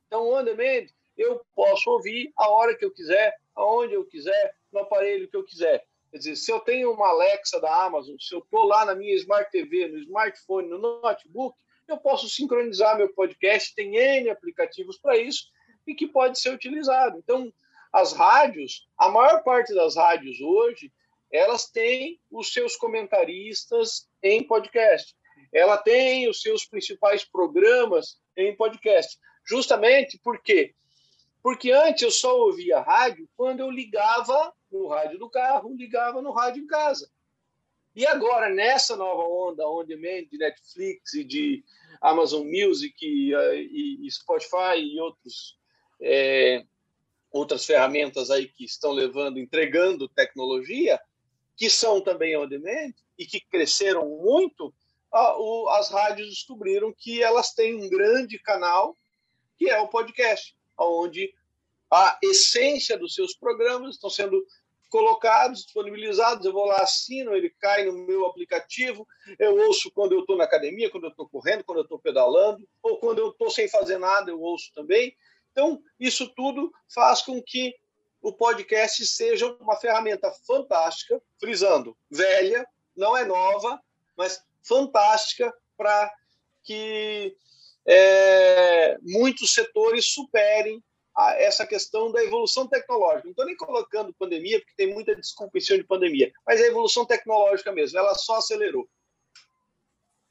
Então, 0.07 0.31
on 0.31 0.43
demand, 0.43 0.87
eu 1.17 1.41
posso 1.53 1.89
ouvir 1.91 2.31
a 2.37 2.49
hora 2.49 2.75
que 2.75 2.85
eu 2.85 2.91
quiser, 2.91 3.35
aonde 3.53 3.93
eu 3.93 4.05
quiser, 4.05 4.55
no 4.71 4.79
aparelho 4.79 5.27
que 5.27 5.35
eu 5.35 5.43
quiser. 5.43 5.85
Quer 6.11 6.17
dizer, 6.17 6.35
se 6.37 6.51
eu 6.51 6.59
tenho 6.59 6.91
uma 6.91 7.09
Alexa 7.09 7.59
da 7.59 7.83
Amazon, 7.85 8.15
se 8.17 8.33
eu 8.33 8.39
estou 8.39 8.63
lá 8.63 8.85
na 8.85 8.95
minha 8.95 9.15
Smart 9.15 9.51
TV, 9.51 9.87
no 9.87 9.97
smartphone, 9.99 10.69
no 10.69 10.77
notebook, 10.77 11.57
eu 11.87 11.97
posso 11.97 12.29
sincronizar 12.29 12.97
meu 12.97 13.13
podcast, 13.13 13.75
tem 13.75 13.97
N 13.97 14.29
aplicativos 14.29 14.97
para 14.97 15.17
isso 15.17 15.49
e 15.85 15.93
que 15.93 16.07
pode 16.07 16.39
ser 16.39 16.53
utilizado. 16.53 17.17
Então, 17.17 17.51
as 17.91 18.13
rádios, 18.13 18.87
a 18.97 19.09
maior 19.09 19.43
parte 19.43 19.73
das 19.73 19.95
rádios 19.95 20.39
hoje, 20.39 20.91
elas 21.31 21.69
têm 21.69 22.19
os 22.29 22.51
seus 22.53 22.75
comentaristas 22.75 24.07
em 24.21 24.45
podcast. 24.45 25.15
Ela 25.53 25.77
tem 25.77 26.29
os 26.29 26.41
seus 26.41 26.65
principais 26.65 27.25
programas 27.25 28.17
em 28.37 28.55
podcast. 28.55 29.17
Justamente 29.45 30.19
por 30.23 30.41
quê? 30.41 30.73
Porque 31.43 31.71
antes 31.71 32.03
eu 32.03 32.11
só 32.11 32.37
ouvia 32.37 32.79
rádio 32.79 33.27
quando 33.35 33.61
eu 33.61 33.71
ligava 33.71 34.53
no 34.71 34.87
rádio 34.87 35.19
do 35.19 35.29
carro, 35.29 35.75
ligava 35.75 36.21
no 36.21 36.31
rádio 36.31 36.63
em 36.63 36.67
casa. 36.67 37.09
E 37.93 38.05
agora, 38.05 38.49
nessa 38.49 38.95
nova 38.95 39.23
onda 39.23 39.67
on 39.67 39.83
demand 39.83 40.25
de 40.29 40.37
Netflix 40.37 41.13
e 41.13 41.23
de 41.25 41.63
Amazon 41.99 42.47
Music 42.47 42.95
e, 43.01 43.33
e, 43.33 44.07
e 44.07 44.11
Spotify 44.11 44.77
e 44.77 44.99
outros 44.99 45.57
é, 46.01 46.63
outras 47.31 47.65
ferramentas 47.65 48.29
aí 48.29 48.47
que 48.47 48.65
estão 48.65 48.91
levando, 48.91 49.39
entregando 49.39 50.09
tecnologia, 50.09 50.99
que 51.55 51.69
são 51.69 52.01
também 52.01 52.37
on 52.37 52.47
demand 52.47 52.93
e 53.17 53.25
que 53.25 53.39
cresceram 53.39 54.07
muito, 54.07 54.73
as 55.69 55.89
rádios 55.89 56.29
descobriram 56.29 56.93
que 56.97 57.21
elas 57.21 57.53
têm 57.53 57.75
um 57.75 57.89
grande 57.89 58.39
canal 58.39 58.97
que 59.57 59.69
é 59.69 59.79
o 59.79 59.87
podcast, 59.87 60.55
onde 60.77 61.31
a 61.91 62.17
essência 62.23 62.97
dos 62.97 63.13
seus 63.13 63.35
programas 63.35 63.95
estão 63.95 64.09
sendo 64.09 64.43
colocados, 64.89 65.63
disponibilizados. 65.63 66.45
Eu 66.45 66.51
vou 66.51 66.65
lá, 66.65 66.77
assino, 66.77 67.35
ele 67.35 67.49
cai 67.59 67.85
no 67.85 67.93
meu 67.93 68.25
aplicativo. 68.25 69.07
Eu 69.37 69.55
ouço 69.67 69.91
quando 69.91 70.13
eu 70.13 70.21
estou 70.21 70.35
na 70.35 70.45
academia, 70.45 70.89
quando 70.89 71.05
eu 71.05 71.09
estou 71.09 71.29
correndo, 71.29 71.63
quando 71.63 71.79
eu 71.79 71.83
estou 71.83 71.99
pedalando, 71.99 72.67
ou 72.81 72.97
quando 72.97 73.19
eu 73.19 73.29
estou 73.29 73.49
sem 73.49 73.69
fazer 73.69 73.97
nada, 73.97 74.31
eu 74.31 74.41
ouço 74.41 74.71
também. 74.73 75.15
Então, 75.51 75.81
isso 75.99 76.27
tudo 76.35 76.71
faz 76.93 77.21
com 77.21 77.41
que 77.41 77.75
o 78.21 78.31
podcast 78.31 79.05
seja 79.05 79.47
uma 79.59 79.75
ferramenta 79.75 80.31
fantástica, 80.45 81.21
frisando, 81.39 81.97
velha, 82.09 82.65
não 82.95 83.17
é 83.17 83.25
nova, 83.25 83.81
mas 84.15 84.43
fantástica 84.63 85.53
para 85.75 86.11
que 86.63 87.35
é, 87.85 88.97
muitos 89.01 89.53
setores 89.53 90.13
superem 90.13 90.83
a, 91.15 91.33
essa 91.33 91.65
questão 91.65 92.11
da 92.11 92.23
evolução 92.23 92.67
tecnológica. 92.67 93.23
Não 93.25 93.31
estou 93.31 93.45
nem 93.45 93.55
colocando 93.55 94.13
pandemia, 94.13 94.59
porque 94.59 94.75
tem 94.75 94.93
muita 94.93 95.15
desculpa 95.15 95.57
em 95.57 95.61
cima 95.61 95.79
de 95.79 95.83
pandemia, 95.83 96.31
mas 96.45 96.61
é 96.61 96.65
a 96.65 96.67
evolução 96.67 97.05
tecnológica 97.05 97.71
mesmo, 97.71 97.97
ela 97.97 98.13
só 98.13 98.35
acelerou. 98.35 98.87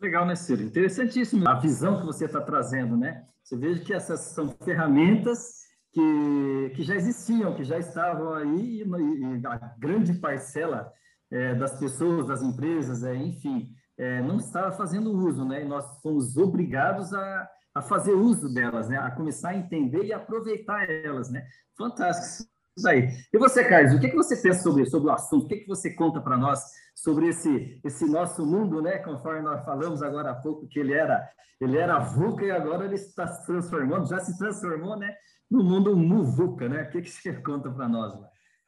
Legal, 0.01 0.25
né, 0.25 0.35
Ciro? 0.35 0.63
Interessantíssimo 0.63 1.47
a 1.47 1.55
visão 1.55 2.01
que 2.01 2.07
você 2.07 2.25
está 2.25 2.41
trazendo, 2.41 2.97
né? 2.97 3.27
Você 3.45 3.57
veja 3.57 3.85
que 3.85 3.93
essas 3.93 4.21
são 4.21 4.49
ferramentas 4.65 5.61
que, 5.93 6.73
que 6.75 6.83
já 6.83 6.97
existiam, 6.97 7.55
que 7.55 7.65
já 7.65 7.79
estavam 7.79 8.33
aí, 8.33 8.83
e, 8.83 9.47
a 9.47 9.59
grande 9.79 10.15
parcela 10.15 10.91
é, 11.31 11.55
das 11.55 11.79
pessoas, 11.79 12.27
das 12.27 12.43
empresas, 12.43 13.05
é, 13.05 13.15
enfim, 13.15 13.75
é, 13.99 14.23
não 14.23 14.39
estava 14.39 14.73
fazendo 14.73 15.13
uso, 15.13 15.45
né? 15.45 15.63
E 15.63 15.69
nós 15.69 16.01
fomos 16.01 16.35
obrigados 16.39 17.13
a, 17.13 17.49
a 17.75 17.83
fazer 17.83 18.15
uso 18.15 18.53
delas, 18.53 18.89
né? 18.89 18.97
A 18.97 19.11
começar 19.11 19.51
a 19.51 19.57
entender 19.57 20.05
e 20.05 20.15
aproveitar 20.15 20.89
elas, 20.89 21.31
né? 21.31 21.47
Fantástico 21.77 22.50
isso 22.77 22.89
aí. 22.89 23.09
E 23.33 23.39
você, 23.39 23.65
Carlos, 23.65 23.95
o 23.95 24.01
que, 24.01 24.09
que 24.09 24.17
você 24.17 24.37
pensa 24.37 24.63
sobre, 24.63 24.87
sobre 24.87 25.11
o 25.11 25.13
assunto? 25.13 25.45
O 25.45 25.49
que, 25.49 25.57
que 25.57 25.69
você 25.69 25.91
conta 25.91 26.21
para 26.21 26.37
nós 26.37 26.61
sobre 26.95 27.29
esse, 27.29 27.81
esse 27.85 28.05
nosso 28.07 28.45
mundo, 28.45 28.83
né? 28.83 28.99
Conforme 28.99 29.43
nós 29.43 29.65
falamos 29.65 30.03
agora 30.03 30.31
há 30.31 30.35
pouco 30.35 30.69
que 30.69 30.79
ele 30.79 30.93
era 30.93 31.29
ele 31.61 31.77
era 31.77 31.99
VUCA 31.99 32.45
e 32.47 32.51
agora 32.51 32.87
ele 32.87 32.95
está 32.95 33.29
se 33.29 33.45
transformando, 33.45 34.09
já 34.09 34.19
se 34.19 34.37
transformou, 34.39 34.99
né? 34.99 35.15
No 35.51 35.63
mundo 35.63 35.95
MUVUCA, 35.95 36.69
né? 36.69 36.83
O 36.83 36.91
que, 36.91 37.03
que 37.03 37.11
você 37.11 37.35
conta 37.35 37.71
para 37.71 37.87
nós? 37.87 38.15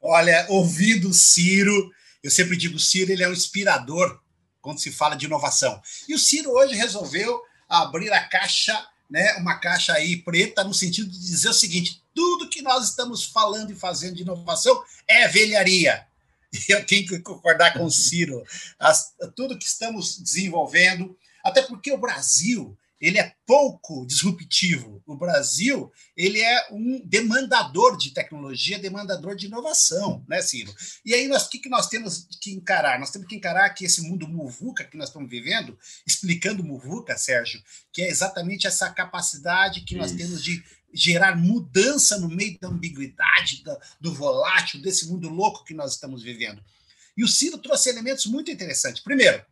Olha, 0.00 0.46
ouvindo 0.50 1.08
o 1.08 1.14
Ciro, 1.14 1.90
eu 2.22 2.30
sempre 2.30 2.56
digo, 2.56 2.76
o 2.76 2.80
Ciro 2.80 3.10
ele 3.10 3.22
é 3.22 3.28
um 3.28 3.32
inspirador 3.32 4.20
quando 4.60 4.78
se 4.78 4.92
fala 4.92 5.14
de 5.14 5.24
inovação. 5.24 5.80
E 6.06 6.14
o 6.14 6.18
Ciro 6.18 6.50
hoje 6.50 6.74
resolveu 6.74 7.40
abrir 7.66 8.12
a 8.12 8.28
caixa, 8.28 8.78
né? 9.08 9.36
Uma 9.38 9.58
caixa 9.58 9.94
aí 9.94 10.18
preta 10.18 10.62
no 10.62 10.74
sentido 10.74 11.10
de 11.10 11.18
dizer 11.18 11.48
o 11.48 11.54
seguinte: 11.54 12.02
tudo 12.14 12.41
que 12.52 12.62
nós 12.62 12.90
estamos 12.90 13.24
falando 13.24 13.72
e 13.72 13.76
fazendo 13.76 14.16
de 14.16 14.22
inovação 14.22 14.84
é 15.08 15.26
velharia. 15.26 16.06
Eu 16.68 16.84
tenho 16.84 17.06
que 17.06 17.18
concordar 17.20 17.72
com 17.72 17.84
o 17.84 17.90
Ciro. 17.90 18.44
As, 18.78 19.14
tudo 19.34 19.58
que 19.58 19.64
estamos 19.64 20.18
desenvolvendo, 20.18 21.16
até 21.42 21.62
porque 21.62 21.90
o 21.90 21.98
Brasil 21.98 22.76
ele 23.00 23.18
é 23.18 23.34
pouco 23.44 24.06
disruptivo. 24.06 25.02
O 25.04 25.16
Brasil 25.16 25.90
ele 26.16 26.40
é 26.40 26.68
um 26.70 27.02
demandador 27.04 27.96
de 27.96 28.12
tecnologia, 28.12 28.78
demandador 28.78 29.34
de 29.34 29.46
inovação, 29.46 30.24
né, 30.28 30.40
Ciro? 30.40 30.72
E 31.04 31.12
aí 31.12 31.26
nós 31.26 31.46
o 31.46 31.50
que, 31.50 31.58
que 31.58 31.68
nós 31.68 31.88
temos 31.88 32.28
que 32.40 32.52
encarar? 32.52 33.00
Nós 33.00 33.10
temos 33.10 33.26
que 33.26 33.34
encarar 33.34 33.70
que 33.70 33.84
esse 33.84 34.02
mundo 34.02 34.28
muvuca 34.28 34.84
que 34.84 34.96
nós 34.96 35.08
estamos 35.08 35.28
vivendo, 35.28 35.76
explicando 36.06 36.62
muvuca, 36.62 37.18
Sérgio, 37.18 37.60
que 37.92 38.02
é 38.02 38.08
exatamente 38.08 38.68
essa 38.68 38.88
capacidade 38.88 39.80
que 39.80 39.96
nós 39.96 40.12
Isso. 40.12 40.18
temos 40.18 40.44
de 40.44 40.62
gerar 40.92 41.36
mudança 41.36 42.18
no 42.18 42.28
meio 42.28 42.58
da 42.60 42.68
ambiguidade, 42.68 43.62
do, 43.62 43.78
do 44.00 44.14
volátil, 44.14 44.80
desse 44.80 45.06
mundo 45.08 45.28
louco 45.28 45.64
que 45.64 45.74
nós 45.74 45.94
estamos 45.94 46.22
vivendo. 46.22 46.62
E 47.16 47.24
o 47.24 47.28
Ciro 47.28 47.58
trouxe 47.58 47.90
elementos 47.90 48.26
muito 48.26 48.50
interessantes. 48.50 49.02
Primeiro, 49.02 49.44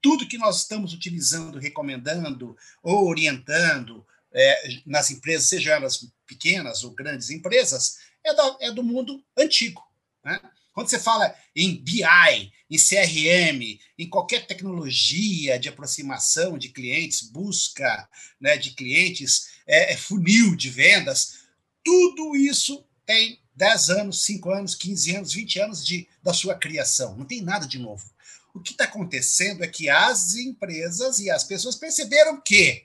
tudo 0.00 0.26
que 0.26 0.38
nós 0.38 0.58
estamos 0.58 0.92
utilizando, 0.92 1.58
recomendando 1.58 2.56
ou 2.82 3.06
orientando 3.06 4.04
é, 4.32 4.80
nas 4.86 5.10
empresas, 5.10 5.48
sejam 5.48 5.72
elas 5.72 6.06
pequenas 6.26 6.82
ou 6.82 6.90
grandes 6.90 7.30
empresas, 7.30 7.98
é, 8.24 8.34
da, 8.34 8.56
é 8.60 8.70
do 8.72 8.82
mundo 8.82 9.22
antigo. 9.36 9.82
Né? 10.24 10.40
Quando 10.72 10.88
você 10.88 10.98
fala 10.98 11.34
em 11.54 11.76
BI, 11.76 12.52
em 12.70 12.78
CRM, 12.78 13.78
em 13.98 14.08
qualquer 14.08 14.46
tecnologia 14.46 15.58
de 15.58 15.68
aproximação 15.68 16.56
de 16.56 16.70
clientes, 16.70 17.22
busca 17.22 18.08
né, 18.40 18.56
de 18.56 18.70
clientes, 18.70 19.51
é 19.66 19.96
funil 19.96 20.56
de 20.56 20.70
vendas, 20.70 21.42
tudo 21.84 22.36
isso 22.36 22.84
tem 23.04 23.40
10 23.54 23.90
anos, 23.90 24.24
5 24.24 24.50
anos, 24.50 24.74
15 24.74 25.16
anos, 25.16 25.32
20 25.32 25.60
anos 25.60 25.86
de, 25.86 26.08
da 26.22 26.32
sua 26.32 26.54
criação. 26.54 27.16
Não 27.16 27.24
tem 27.24 27.42
nada 27.42 27.66
de 27.66 27.78
novo. 27.78 28.10
O 28.54 28.60
que 28.60 28.72
está 28.72 28.84
acontecendo 28.84 29.64
é 29.64 29.68
que 29.68 29.88
as 29.88 30.34
empresas 30.34 31.18
e 31.18 31.30
as 31.30 31.44
pessoas 31.44 31.76
perceberam 31.76 32.40
que 32.40 32.84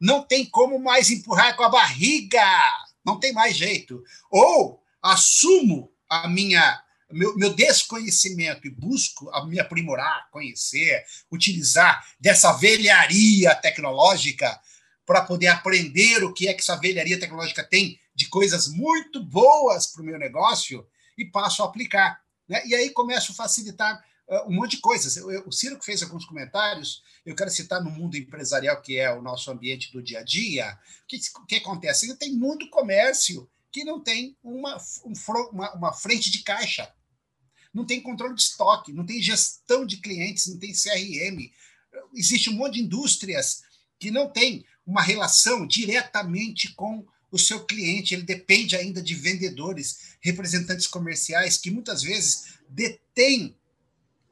não 0.00 0.22
tem 0.22 0.44
como 0.46 0.78
mais 0.78 1.10
empurrar 1.10 1.56
com 1.56 1.62
a 1.62 1.68
barriga, 1.68 2.40
não 3.04 3.18
tem 3.18 3.32
mais 3.32 3.56
jeito. 3.56 4.02
Ou 4.30 4.82
assumo 5.02 5.92
a 6.08 6.28
minha 6.28 6.82
meu, 7.10 7.36
meu 7.36 7.54
desconhecimento 7.54 8.66
e 8.66 8.70
busco 8.70 9.30
a 9.30 9.44
me 9.46 9.58
aprimorar, 9.58 10.28
conhecer, 10.30 11.04
utilizar 11.30 12.06
dessa 12.20 12.52
velharia 12.52 13.54
tecnológica 13.54 14.60
para 15.08 15.22
poder 15.22 15.46
aprender 15.46 16.22
o 16.22 16.34
que 16.34 16.48
é 16.48 16.52
que 16.52 16.60
essa 16.60 16.76
velharia 16.76 17.18
tecnológica 17.18 17.64
tem 17.64 17.98
de 18.14 18.28
coisas 18.28 18.68
muito 18.68 19.24
boas 19.24 19.86
para 19.86 20.02
o 20.02 20.04
meu 20.04 20.18
negócio 20.18 20.86
e 21.16 21.24
passo 21.24 21.62
a 21.62 21.64
aplicar. 21.64 22.22
Né? 22.46 22.60
E 22.66 22.74
aí 22.74 22.90
começo 22.90 23.32
a 23.32 23.34
facilitar 23.34 24.04
uh, 24.28 24.50
um 24.50 24.52
monte 24.52 24.72
de 24.72 24.82
coisas. 24.82 25.16
Eu, 25.16 25.30
eu, 25.30 25.46
o 25.46 25.50
Ciro 25.50 25.78
que 25.78 25.86
fez 25.86 26.02
alguns 26.02 26.26
comentários, 26.26 27.02
eu 27.24 27.34
quero 27.34 27.48
citar 27.48 27.82
no 27.82 27.90
mundo 27.90 28.18
empresarial, 28.18 28.82
que 28.82 28.98
é 28.98 29.10
o 29.10 29.22
nosso 29.22 29.50
ambiente 29.50 29.90
do 29.90 30.02
dia 30.02 30.18
a 30.18 30.22
dia, 30.22 30.78
o 31.04 31.06
que, 31.06 31.18
que 31.48 31.56
acontece? 31.56 32.14
Tem 32.18 32.34
muito 32.34 32.68
comércio 32.68 33.48
que 33.72 33.84
não 33.84 34.00
tem 34.00 34.36
uma, 34.44 34.76
um, 35.06 35.14
uma, 35.52 35.72
uma 35.74 35.92
frente 35.94 36.30
de 36.30 36.40
caixa 36.40 36.92
não 37.72 37.84
tem 37.84 38.00
controle 38.00 38.34
de 38.34 38.40
estoque, 38.40 38.94
não 38.94 39.04
tem 39.04 39.20
gestão 39.20 39.84
de 39.84 39.98
clientes, 39.98 40.46
não 40.46 40.58
tem 40.58 40.72
CRM. 40.72 41.52
Existe 42.14 42.48
um 42.50 42.54
monte 42.54 42.74
de 42.74 42.80
indústrias 42.80 43.62
que 43.98 44.10
não 44.10 44.30
tem 44.30 44.64
uma 44.88 45.02
relação 45.02 45.66
diretamente 45.66 46.72
com 46.72 47.04
o 47.30 47.38
seu 47.38 47.66
cliente, 47.66 48.14
ele 48.14 48.22
depende 48.22 48.74
ainda 48.74 49.02
de 49.02 49.14
vendedores, 49.14 50.16
representantes 50.18 50.86
comerciais 50.86 51.58
que 51.58 51.70
muitas 51.70 52.02
vezes 52.02 52.54
detêm 52.70 53.54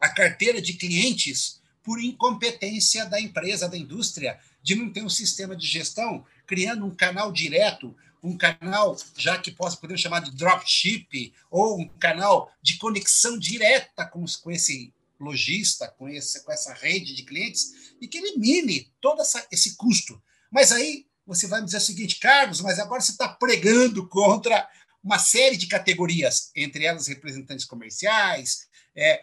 a 0.00 0.08
carteira 0.08 0.62
de 0.62 0.72
clientes 0.72 1.60
por 1.84 2.00
incompetência 2.00 3.04
da 3.04 3.20
empresa, 3.20 3.68
da 3.68 3.76
indústria, 3.76 4.40
de 4.62 4.74
não 4.74 4.90
ter 4.90 5.02
um 5.02 5.10
sistema 5.10 5.54
de 5.54 5.66
gestão, 5.66 6.24
criando 6.46 6.86
um 6.86 6.94
canal 6.94 7.30
direto 7.30 7.94
um 8.22 8.36
canal, 8.36 8.96
já 9.16 9.38
que 9.38 9.52
posso 9.52 9.80
podemos 9.80 10.00
chamar 10.00 10.20
de 10.20 10.32
dropship, 10.32 11.32
ou 11.48 11.78
um 11.78 11.86
canal 11.86 12.52
de 12.60 12.76
conexão 12.76 13.38
direta 13.38 14.04
com, 14.04 14.24
com 14.42 14.50
esse 14.50 14.92
lojista, 15.20 15.86
com, 15.96 16.06
com 16.06 16.52
essa 16.52 16.74
rede 16.74 17.14
de 17.14 17.22
clientes, 17.22 17.94
e 18.00 18.08
que 18.08 18.18
elimine 18.18 18.90
todo 19.00 19.20
essa, 19.20 19.46
esse 19.52 19.76
custo. 19.76 20.20
Mas 20.50 20.72
aí 20.72 21.06
você 21.26 21.46
vai 21.46 21.60
me 21.60 21.66
dizer 21.66 21.78
o 21.78 21.80
seguinte, 21.80 22.18
Carlos, 22.20 22.60
mas 22.60 22.78
agora 22.78 23.00
você 23.00 23.12
está 23.12 23.28
pregando 23.28 24.08
contra 24.08 24.68
uma 25.02 25.18
série 25.18 25.56
de 25.56 25.66
categorias, 25.66 26.50
entre 26.54 26.84
elas 26.84 27.06
representantes 27.06 27.64
comerciais, 27.64 28.68
é, 28.94 29.22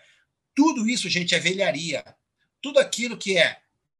tudo 0.56 0.88
isso, 0.88 1.10
gente, 1.10 1.34
é 1.36 1.40
velharia. 1.40 2.04
Tudo 2.62 2.80
aquilo 2.80 3.18
que 3.18 3.38
é 3.38 3.60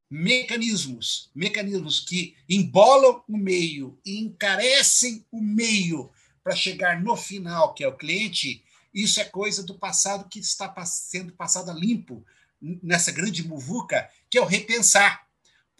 mecanismos, 0.10 1.32
mecanismos 1.34 2.00
que 2.00 2.36
embolam 2.48 3.24
o 3.28 3.36
meio 3.36 4.00
e 4.06 4.20
encarecem 4.20 5.26
o 5.32 5.42
meio 5.42 6.12
para 6.44 6.56
chegar 6.56 7.02
no 7.02 7.18
final, 7.18 7.74
que 7.74 7.84
é 7.84 7.88
o 7.88 7.98
cliente, 7.98 8.64
isso 8.94 9.20
é 9.20 9.26
coisa 9.26 9.64
do 9.64 9.78
passado 9.78 10.30
que 10.30 10.40
está 10.40 10.72
sendo 10.86 11.34
passado 11.34 11.72
a 11.72 11.74
limpo 11.74 12.24
nessa 12.62 13.12
grande 13.12 13.46
muvuca, 13.46 14.10
que 14.30 14.38
é 14.38 14.42
o 14.42 14.46
repensar. 14.46 15.23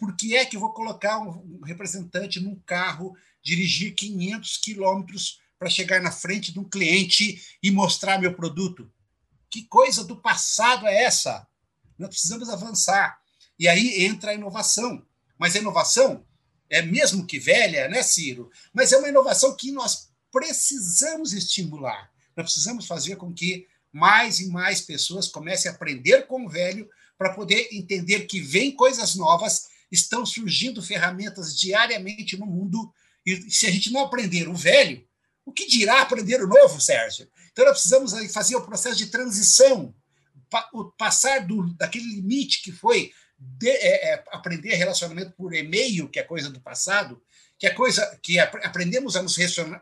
Por 0.04 0.14
que 0.16 0.36
é 0.36 0.44
que 0.44 0.54
eu 0.54 0.60
vou 0.60 0.74
colocar 0.74 1.18
um 1.18 1.62
representante 1.62 2.38
num 2.38 2.56
carro, 2.66 3.16
dirigir 3.42 3.94
500 3.94 4.58
quilômetros 4.58 5.40
para 5.58 5.70
chegar 5.70 6.02
na 6.02 6.12
frente 6.12 6.52
de 6.52 6.60
um 6.60 6.68
cliente 6.68 7.56
e 7.62 7.70
mostrar 7.70 8.20
meu 8.20 8.34
produto? 8.34 8.92
Que 9.48 9.62
coisa 9.62 10.04
do 10.04 10.14
passado 10.14 10.86
é 10.86 11.04
essa? 11.04 11.48
Nós 11.98 12.10
precisamos 12.10 12.50
avançar. 12.50 13.18
E 13.58 13.66
aí 13.66 14.04
entra 14.04 14.32
a 14.32 14.34
inovação. 14.34 15.02
Mas 15.38 15.56
a 15.56 15.60
inovação 15.60 16.22
é 16.68 16.82
mesmo 16.82 17.26
que 17.26 17.38
velha, 17.38 17.88
né, 17.88 18.02
Ciro? 18.02 18.50
Mas 18.74 18.92
é 18.92 18.98
uma 18.98 19.08
inovação 19.08 19.56
que 19.56 19.72
nós 19.72 20.10
precisamos 20.30 21.32
estimular. 21.32 22.12
Nós 22.36 22.44
precisamos 22.52 22.86
fazer 22.86 23.16
com 23.16 23.32
que 23.32 23.66
mais 23.90 24.38
e 24.38 24.48
mais 24.48 24.82
pessoas 24.82 25.28
comecem 25.28 25.70
a 25.70 25.74
aprender 25.74 26.26
com 26.26 26.44
o 26.44 26.50
velho 26.50 26.90
para 27.16 27.32
poder 27.32 27.70
entender 27.72 28.26
que 28.26 28.38
vem 28.38 28.70
coisas 28.70 29.14
novas, 29.14 29.72
estão 29.90 30.24
surgindo 30.24 30.82
ferramentas 30.82 31.58
diariamente 31.58 32.36
no 32.36 32.46
mundo. 32.46 32.92
E 33.24 33.50
se 33.50 33.66
a 33.66 33.70
gente 33.70 33.92
não 33.92 34.02
aprender 34.02 34.48
o 34.48 34.54
velho, 34.54 35.06
o 35.44 35.52
que 35.52 35.66
dirá 35.66 36.00
aprender 36.00 36.42
o 36.42 36.48
novo, 36.48 36.80
Sérgio? 36.80 37.28
Então, 37.52 37.64
nós 37.64 37.74
precisamos 37.74 38.12
fazer 38.32 38.56
o 38.56 38.64
processo 38.64 38.96
de 38.96 39.06
transição, 39.06 39.94
passar 40.96 41.46
do, 41.46 41.72
daquele 41.74 42.16
limite 42.16 42.62
que 42.62 42.72
foi 42.72 43.12
de, 43.38 43.68
é, 43.68 44.12
é, 44.12 44.24
aprender 44.32 44.74
relacionamento 44.74 45.32
por 45.32 45.54
e-mail, 45.54 46.08
que 46.08 46.18
é 46.18 46.22
coisa 46.22 46.50
do 46.50 46.60
passado, 46.60 47.22
que 47.58 47.66
é 47.66 47.70
coisa 47.70 48.18
que 48.22 48.38
aprendemos 48.38 49.16
a 49.16 49.22
nos 49.22 49.36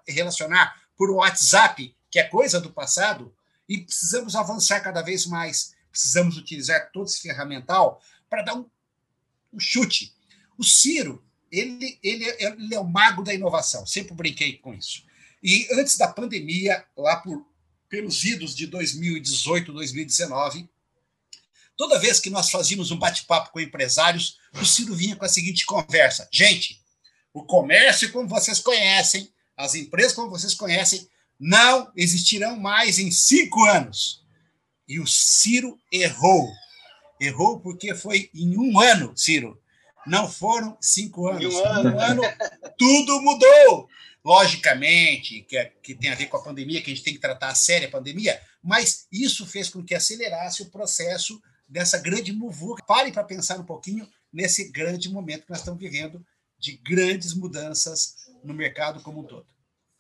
relacionar 0.07 0.75
por 0.97 1.11
WhatsApp, 1.11 1.95
que 2.11 2.19
é 2.19 2.25
coisa 2.25 2.61
do 2.61 2.71
passado, 2.71 3.35
e 3.69 3.79
precisamos 3.79 4.37
avançar 4.37 4.81
cada 4.81 5.03
vez 5.03 5.27
mais. 5.27 5.75
Precisamos 5.91 6.37
utilizar 6.37 6.91
todo 6.93 7.07
esse 7.07 7.21
ferramental 7.21 8.01
para 8.29 8.43
dar 8.43 8.55
um, 8.55 8.67
um, 9.53 9.61
chute. 9.61 10.13
O 10.59 10.65
Ciro, 10.65 11.25
ele, 11.51 11.99
ele, 12.03 12.25
ele 12.39 12.75
é 12.75 12.81
o 12.81 12.85
mago 12.85 13.23
da 13.23 13.35
inovação, 13.35 13.87
sempre 13.87 14.15
brinquei 14.15 14.59
com 14.59 14.75
isso. 14.75 15.05
E 15.43 15.67
antes 15.73 15.97
da 15.97 16.09
pandemia, 16.09 16.85
lá 16.97 17.17
por, 17.17 17.45
pelos 17.89 18.25
idos 18.25 18.55
de 18.55 18.67
2018, 18.67 19.73
2019, 19.73 20.69
Toda 21.77 21.99
vez 21.99 22.21
que 22.21 22.31
nós 22.31 22.51
fazíamos 22.51 22.91
um 22.91 22.99
bate-papo 22.99 23.51
com 23.51 23.59
empresários, 23.59 24.37
o 24.55 24.65
Ciro 24.65 24.95
vinha 24.95 25.17
com 25.17 25.25
a 25.25 25.29
seguinte 25.29 25.65
conversa: 25.65 26.29
gente, 26.31 26.81
o 27.33 27.45
comércio, 27.45 28.13
como 28.13 28.29
vocês 28.29 28.61
conhecem, 28.61 29.33
as 29.57 29.75
empresas, 29.75 30.13
como 30.13 30.31
vocês 30.31 30.55
conhecem, 30.55 31.09
não 31.41 31.91
existirão 31.97 32.59
mais 32.59 32.99
em 32.99 33.11
cinco 33.11 33.65
anos. 33.65 34.23
E 34.87 35.01
o 35.01 35.07
Ciro 35.07 35.79
errou. 35.91 36.49
Errou 37.23 37.61
porque 37.61 37.95
foi 37.95 38.29
em 38.35 38.59
um 38.59 38.81
ano, 38.81 39.13
Ciro. 39.17 39.61
Não 40.05 40.29
foram 40.29 40.77
cinco 40.81 41.29
anos. 41.29 41.55
Em 41.55 41.57
um 41.57 41.65
ano, 41.65 41.95
um 41.95 42.01
ano 42.01 42.23
tudo 42.77 43.21
mudou. 43.23 43.89
Logicamente, 44.25 45.43
que, 45.43 45.57
é, 45.57 45.73
que 45.83 45.95
tem 45.95 46.11
a 46.11 46.15
ver 46.15 46.27
com 46.27 46.37
a 46.37 46.43
pandemia, 46.43 46.81
que 46.81 46.91
a 46.91 46.95
gente 46.95 47.05
tem 47.05 47.15
que 47.15 47.21
tratar 47.21 47.49
a 47.49 47.55
séria 47.55 47.89
a 47.89 47.91
pandemia, 47.91 48.41
mas 48.63 49.07
isso 49.11 49.47
fez 49.47 49.69
com 49.69 49.83
que 49.83 49.95
acelerasse 49.95 50.63
o 50.63 50.71
processo 50.71 51.41
dessa 51.69 51.99
grande 51.99 52.33
muvuca. 52.33 52.85
Parem 52.87 53.13
para 53.13 53.25
pensar 53.25 53.59
um 53.59 53.65
pouquinho 53.65 54.07
nesse 54.33 54.71
grande 54.71 55.09
momento 55.09 55.45
que 55.45 55.51
nós 55.51 55.59
estamos 55.59 55.81
vivendo 55.81 56.25
de 56.59 56.77
grandes 56.77 57.35
mudanças 57.35 58.15
no 58.45 58.55
mercado 58.55 59.03
como 59.03 59.21
um 59.21 59.25
todo. 59.25 59.47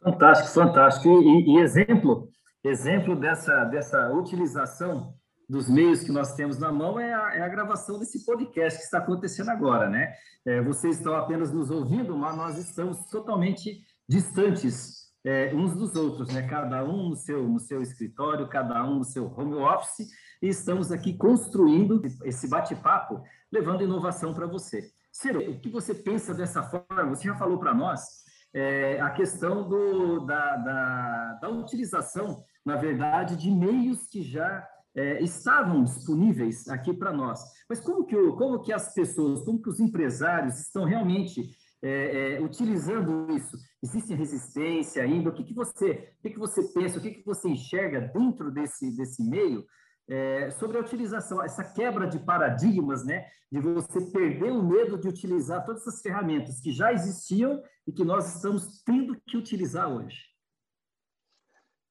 Fantástico, 0.03 0.51
fantástico. 0.51 1.23
E, 1.23 1.57
e, 1.57 1.59
exemplo, 1.59 2.29
exemplo 2.65 3.17
dessa, 3.17 3.65
dessa 3.65 4.11
utilização 4.13 5.15
dos 5.49 5.69
meios 5.69 6.03
que 6.03 6.13
nós 6.13 6.35
temos 6.35 6.59
na 6.59 6.73
mão 6.73 6.99
é 6.99 7.13
a, 7.13 7.35
é 7.37 7.43
a 7.43 7.49
gravação 7.49 7.99
desse 7.99 8.25
podcast 8.25 8.79
que 8.79 8.85
está 8.85 8.99
acontecendo 8.99 9.51
agora, 9.51 9.89
né? 9.89 10.15
É, 10.45 10.61
vocês 10.63 10.97
estão 10.97 11.15
apenas 11.15 11.53
nos 11.53 11.71
ouvindo, 11.71 12.17
mas 12.17 12.37
nós 12.37 12.59
estamos 12.59 13.05
totalmente 13.11 13.85
distantes 14.09 15.03
é, 15.25 15.55
uns 15.55 15.75
dos 15.75 15.95
outros, 15.95 16.29
né? 16.33 16.47
Cada 16.49 16.85
um 16.85 17.11
no 17.11 17.17
seu, 17.17 17.47
no 17.49 17.61
seu 17.61 17.81
escritório, 17.83 18.49
cada 18.49 18.85
um 18.85 18.99
no 18.99 19.05
seu 19.05 19.27
home 19.27 19.55
office, 19.55 20.09
e 20.41 20.49
estamos 20.49 20.91
aqui 20.91 21.17
construindo 21.17 22.03
esse 22.25 22.49
bate-papo, 22.49 23.23
levando 23.51 23.85
inovação 23.85 24.35
para 24.35 24.47
você. 24.47 24.91
Ciro, 25.13 25.41
o 25.51 25.61
que 25.61 25.69
você 25.69 25.95
pensa 25.95 26.35
dessa 26.35 26.63
forma? 26.63 27.05
Você 27.11 27.29
já 27.29 27.37
falou 27.37 27.59
para 27.59 27.75
nós 27.75 28.23
é, 28.55 29.01
a 29.01 29.11
questão 29.11 29.69
do, 29.69 30.21
da, 30.21 30.57
da, 30.57 31.33
da, 31.43 31.49
utilização, 31.49 32.45
na 32.65 32.77
verdade, 32.77 33.37
de 33.37 33.51
meios 33.51 34.07
que 34.07 34.23
já 34.23 34.67
é, 34.95 35.23
estavam 35.23 35.85
disponíveis 35.85 36.69
aqui 36.69 36.93
para 36.93 37.13
nós. 37.13 37.41
Mas 37.69 37.81
como 37.81 38.05
que, 38.05 38.17
como 38.33 38.61
que 38.61 38.73
as 38.73 38.93
pessoas, 38.93 39.45
como 39.45 39.61
que 39.61 39.71
os 39.71 39.81
empresários 39.81 40.59
estão 40.59 40.85
realmente 40.85 41.51
é, 41.83 42.35
é, 42.37 42.41
utilizando 42.41 43.31
isso? 43.33 43.57
Existe 43.83 44.15
resistência 44.15 45.03
ainda? 45.03 45.31
O 45.31 45.33
que, 45.33 45.45
que 45.45 45.55
você, 45.55 46.13
o 46.19 46.23
que, 46.23 46.31
que 46.31 46.39
você 46.39 46.63
pensa? 46.73 46.99
O 46.99 47.03
que, 47.03 47.11
que 47.11 47.25
você 47.25 47.49
enxerga 47.49 48.01
dentro 48.01 48.51
desse, 48.51 48.95
desse 48.97 49.23
meio? 49.23 49.65
é, 50.09 50.51
sobre 50.51 50.79
a 50.79 50.81
utilização, 50.81 51.43
essa 51.43 51.65
quebra 51.65 52.07
de 52.07 52.19
paradigmas, 52.19 53.05
né, 53.05 53.29
de 53.51 53.61
você 53.61 54.01
perder 54.11 54.53
o 54.53 54.63
medo 54.63 54.99
de 54.99 55.09
utilizar 55.09 55.65
todas 55.65 55.83
essas 55.83 56.01
ferramentas 56.01 56.61
que 56.61 56.73
já 56.73 56.93
existiam 56.93 57.63
e 57.87 57.93
que 57.93 58.05
nós 58.05 58.37
estamos 58.37 58.83
tendo 58.83 59.19
que 59.27 59.37
utilizar 59.37 59.89
hoje. 59.89 60.21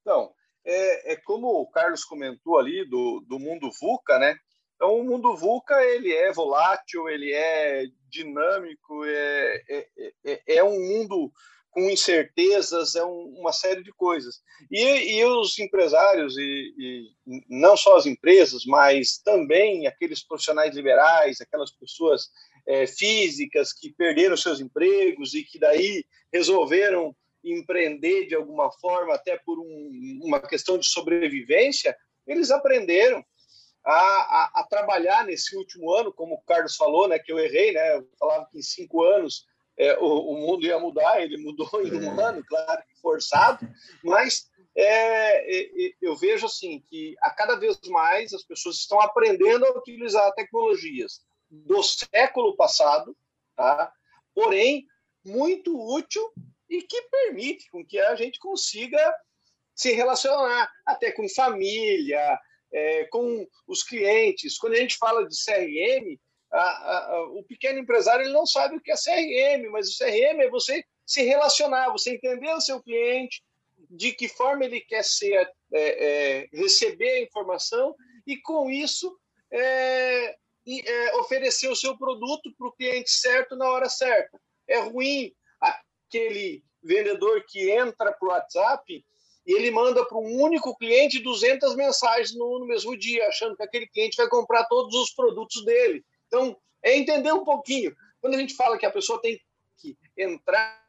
Então, 0.02 0.34
é, 0.66 1.14
é 1.14 1.16
como 1.16 1.48
o 1.48 1.70
Carlos 1.70 2.04
comentou 2.04 2.58
ali 2.58 2.86
do, 2.88 3.24
do 3.28 3.40
mundo 3.40 3.72
VUCA, 3.80 4.20
né? 4.20 4.36
Então, 4.76 5.00
o 5.00 5.04
mundo 5.04 5.36
VUCA 5.36 5.76
ele 5.84 6.12
é 6.12 6.32
volátil, 6.32 7.08
ele 7.08 7.32
é 7.32 7.86
dinâmico, 8.10 9.06
é, 9.06 9.62
é, 9.70 9.88
é, 10.26 10.56
é 10.56 10.64
um 10.64 10.80
mundo 10.80 11.32
com 11.72 11.90
incertezas, 11.90 12.96
é 12.96 13.04
um, 13.04 13.34
uma 13.40 13.54
série 13.54 13.82
de 13.82 13.92
coisas. 13.94 14.42
E, 14.70 15.18
e 15.18 15.26
os 15.26 15.58
empresários, 15.58 16.38
e, 16.38 16.74
e, 16.78 17.44
não 17.48 17.78
só 17.78 17.96
as 17.96 18.06
empresas, 18.06 18.66
mas 18.66 19.18
também 19.24 19.88
aqueles 19.88 20.26
profissionais 20.26 20.76
liberais, 20.76 21.40
aquelas 21.40 21.72
pessoas 21.72 22.30
é, 22.68 22.86
físicas 22.86 23.72
que 23.74 23.94
perderam 23.94 24.36
seus 24.36 24.60
empregos 24.60 25.34
e 25.34 25.44
que 25.44 25.58
daí 25.58 26.04
resolveram 26.32 27.16
empreender 27.44 28.28
de 28.28 28.36
alguma 28.36 28.72
forma, 28.72 29.16
até 29.16 29.38
por 29.38 29.60
um, 29.60 30.20
uma 30.24 30.40
questão 30.40 30.78
de 30.78 30.88
sobrevivência, 30.88 31.98
eles 32.28 32.52
aprenderam 32.52 33.24
a, 33.84 33.94
a, 33.94 34.52
a, 34.56 34.68
trabalhar 34.70 35.26
nesse 35.26 35.56
último 35.56 35.92
ano, 35.94 36.14
como 36.14 36.36
o 36.36 36.42
Carlos 36.42 36.76
falou, 36.76 37.08
né, 37.08 37.18
que 37.18 37.32
eu 37.32 37.40
errei, 37.40 37.72
né, 37.72 37.96
eu 37.96 38.08
falava 38.20 38.48
que 38.52 38.60
em 38.60 38.62
cinco 38.62 39.04
anos 39.04 39.46
é, 39.78 39.98
o, 39.98 40.06
o, 40.06 40.38
mundo 40.38 40.66
ia 40.66 40.78
mudar, 40.78 41.22
ele 41.22 41.38
mudou 41.38 41.68
em 41.82 41.92
um 41.94 42.20
é. 42.20 42.24
ano, 42.24 42.44
claro, 42.46 42.84
forçado, 43.02 43.68
mas 44.04 44.50
é, 44.76 45.94
eu 46.02 46.16
vejo 46.16 46.46
assim 46.46 46.84
que 46.90 47.16
a 47.22 47.32
cada 47.32 47.56
vez 47.56 47.80
mais 47.88 48.34
as 48.34 48.44
pessoas 48.44 48.78
estão 48.78 49.02
aprendendo 49.02 49.66
a 49.66 49.78
utilizar 49.78 50.32
tecnologias 50.34 51.22
do 51.50 51.82
século 51.84 52.56
passado, 52.56 53.18
tá? 53.56 53.92
porém 54.34 54.86
muito 55.26 55.76
útil 55.78 56.32
e 56.72 56.82
que 56.82 57.02
permite 57.04 57.70
com 57.70 57.86
que 57.86 58.00
a 58.00 58.16
gente 58.16 58.40
consiga 58.40 59.14
se 59.76 59.92
relacionar 59.92 60.72
até 60.86 61.12
com 61.12 61.28
família, 61.28 62.40
é, 62.72 63.04
com 63.06 63.46
os 63.68 63.84
clientes. 63.84 64.58
Quando 64.58 64.74
a 64.74 64.78
gente 64.78 64.98
fala 64.98 65.28
de 65.28 65.36
CRM, 65.36 66.18
a, 66.50 66.60
a, 66.62 67.24
o 67.32 67.44
pequeno 67.44 67.80
empresário 67.80 68.24
ele 68.24 68.34
não 68.34 68.46
sabe 68.46 68.78
o 68.78 68.82
que 68.82 68.90
é 68.90 68.96
CRM, 68.96 69.70
mas 69.70 69.90
o 69.90 69.98
CRM 69.98 70.40
é 70.42 70.50
você 70.50 70.82
se 71.06 71.24
relacionar, 71.24 71.92
você 71.92 72.12
entender 72.12 72.54
o 72.54 72.62
seu 72.62 72.82
cliente, 72.82 73.44
de 73.90 74.14
que 74.14 74.30
forma 74.30 74.64
ele 74.64 74.80
quer 74.80 75.04
ser, 75.04 75.36
é, 75.36 75.50
é, 75.74 76.48
receber 76.54 77.12
a 77.12 77.22
informação 77.22 77.94
e 78.26 78.38
com 78.38 78.70
isso 78.70 79.14
é, 79.52 80.38
é 80.66 81.16
oferecer 81.16 81.68
o 81.68 81.76
seu 81.76 81.98
produto 81.98 82.50
para 82.58 82.68
o 82.68 82.72
cliente 82.72 83.12
certo 83.12 83.58
na 83.58 83.70
hora 83.70 83.90
certa. 83.90 84.40
É 84.70 84.80
ruim 84.80 85.34
aquele 86.12 86.62
vendedor 86.84 87.46
que 87.48 87.72
entra 87.72 88.12
para 88.12 88.28
o 88.28 88.32
WhatsApp 88.32 89.06
e 89.46 89.54
ele 89.54 89.72
manda 89.72 90.06
para 90.06 90.18
um 90.18 90.42
único 90.42 90.78
cliente 90.78 91.24
200 91.24 91.76
mensagens 91.76 92.36
no, 92.36 92.60
no 92.60 92.68
mesmo 92.68 92.98
dia, 92.98 93.28
achando 93.28 93.56
que 93.56 93.64
aquele 93.64 93.88
cliente 93.88 94.18
vai 94.18 94.28
comprar 94.28 94.66
todos 94.66 94.94
os 94.94 95.12
produtos 95.12 95.64
dele. 95.64 96.04
Então, 96.28 96.56
é 96.84 96.98
entender 96.98 97.32
um 97.32 97.44
pouquinho. 97.44 97.96
Quando 98.20 98.36
a 98.36 98.38
gente 98.38 98.54
fala 98.54 98.78
que 98.78 98.86
a 98.86 98.92
pessoa 98.92 99.22
tem 99.22 99.40
que 99.78 99.98
entrar, 100.18 100.80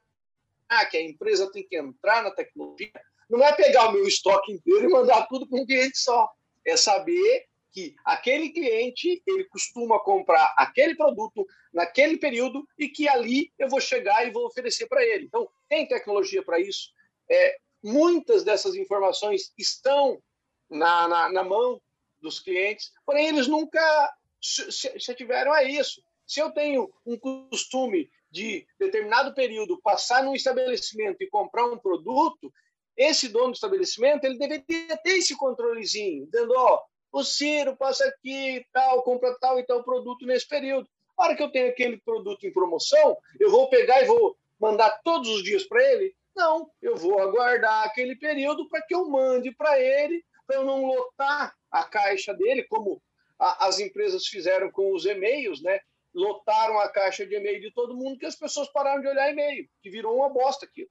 que 0.91 0.97
a 0.97 1.03
empresa 1.03 1.51
tem 1.51 1.67
que 1.67 1.77
entrar 1.77 2.23
na 2.23 2.31
tecnologia, 2.31 2.93
não 3.31 3.43
é 3.43 3.53
pegar 3.53 3.89
o 3.89 3.93
meu 3.93 4.07
estoque 4.07 4.53
inteiro 4.53 4.85
e 4.85 4.93
mandar 4.93 5.27
tudo 5.29 5.49
para 5.49 5.59
um 5.59 5.65
cliente 5.65 5.99
só. 5.99 6.29
É 6.65 6.77
saber 6.77 7.47
que 7.73 7.97
aquele 8.05 8.51
cliente 8.51 9.23
ele 9.27 9.45
costuma 9.45 9.99
comprar 9.99 10.55
aquele 10.57 10.95
produto 10.95 11.47
naquele 11.73 12.19
período 12.19 12.69
e 12.79 12.89
que 12.89 13.09
ali 13.09 13.51
eu 13.59 13.69
vou 13.69 13.81
chegar 13.81 14.27
e 14.27 14.31
vou 14.31 14.47
oferecer 14.47 14.87
para 14.87 15.03
ele. 15.03 15.25
Então, 15.25 15.49
tem 15.69 15.89
tecnologia 15.89 16.43
para 16.43 16.61
isso. 16.61 16.91
É, 17.31 17.57
muitas 17.83 18.45
dessas 18.45 18.75
informações 18.75 19.53
estão 19.57 20.23
na, 20.71 21.09
na, 21.09 21.33
na, 21.33 21.43
mão 21.43 21.81
dos 22.21 22.39
clientes, 22.39 22.93
porém 23.05 23.29
eles 23.29 23.49
nunca 23.49 24.15
se, 24.41 24.71
se 24.71 25.15
tiveram 25.15 25.55
é 25.55 25.65
isso. 25.65 26.03
Se 26.27 26.41
eu 26.41 26.51
tenho 26.51 26.93
um 27.05 27.19
costume 27.19 28.11
de 28.31 28.67
determinado 28.79 29.35
período 29.35 29.81
passar 29.83 30.23
num 30.23 30.35
estabelecimento 30.35 31.21
e 31.21 31.29
comprar 31.29 31.67
um 31.67 31.79
produto, 31.79 32.53
esse 32.97 33.29
dono 33.29 33.49
do 33.49 33.55
estabelecimento 33.55 34.25
ele 34.25 34.39
deveria 34.39 34.97
ter 34.97 35.19
esse 35.19 35.37
controlezinho, 35.37 36.27
dizendo, 36.27 36.53
ó, 36.57 36.83
o 37.13 37.23
Ciro 37.23 37.77
passa 37.77 38.07
aqui, 38.07 38.67
tal, 38.73 39.03
compra 39.03 39.37
tal 39.39 39.61
e 39.61 39.67
tal 39.67 39.85
produto 39.85 40.27
nesse 40.27 40.49
período. 40.49 40.89
A 41.17 41.25
hora 41.25 41.37
que 41.37 41.43
eu 41.43 41.51
tenho 41.51 41.69
aquele 41.69 42.01
produto 42.01 42.45
em 42.47 42.53
promoção, 42.53 43.17
eu 43.39 43.51
vou 43.51 43.69
pegar 43.69 44.03
e 44.03 44.07
vou 44.07 44.37
mandar 44.59 44.99
todos 45.05 45.29
os 45.29 45.43
dias 45.45 45.65
para 45.65 45.83
ele? 45.83 46.15
Não, 46.35 46.71
eu 46.81 46.97
vou 46.97 47.19
aguardar 47.21 47.85
aquele 47.85 48.17
período 48.17 48.67
para 48.69 48.81
que 48.81 48.95
eu 48.95 49.07
mande 49.09 49.55
para 49.55 49.79
ele, 49.79 50.25
para 50.47 50.57
eu 50.57 50.65
não 50.65 50.87
lotar 50.87 51.55
a 51.71 51.85
caixa 51.85 52.33
dele, 52.33 52.63
como 52.65 53.03
as 53.39 53.79
empresas 53.79 54.27
fizeram 54.27 54.71
com 54.71 54.95
os 54.95 55.05
e-mails, 55.05 55.63
né? 55.63 55.81
Lotaram 56.15 56.79
a 56.79 56.89
caixa 56.89 57.27
de 57.27 57.35
e-mail 57.35 57.61
de 57.61 57.73
todo 57.73 57.97
mundo 57.97 58.19
que 58.19 58.27
as 58.27 58.37
pessoas 58.37 58.71
pararam 58.73 59.03
de 59.03 59.09
olhar 59.09 59.31
e-mail, 59.31 59.69
que 59.83 59.91
virou 59.91 60.17
uma 60.17 60.29
bosta 60.29 60.65
aquilo. 60.65 60.91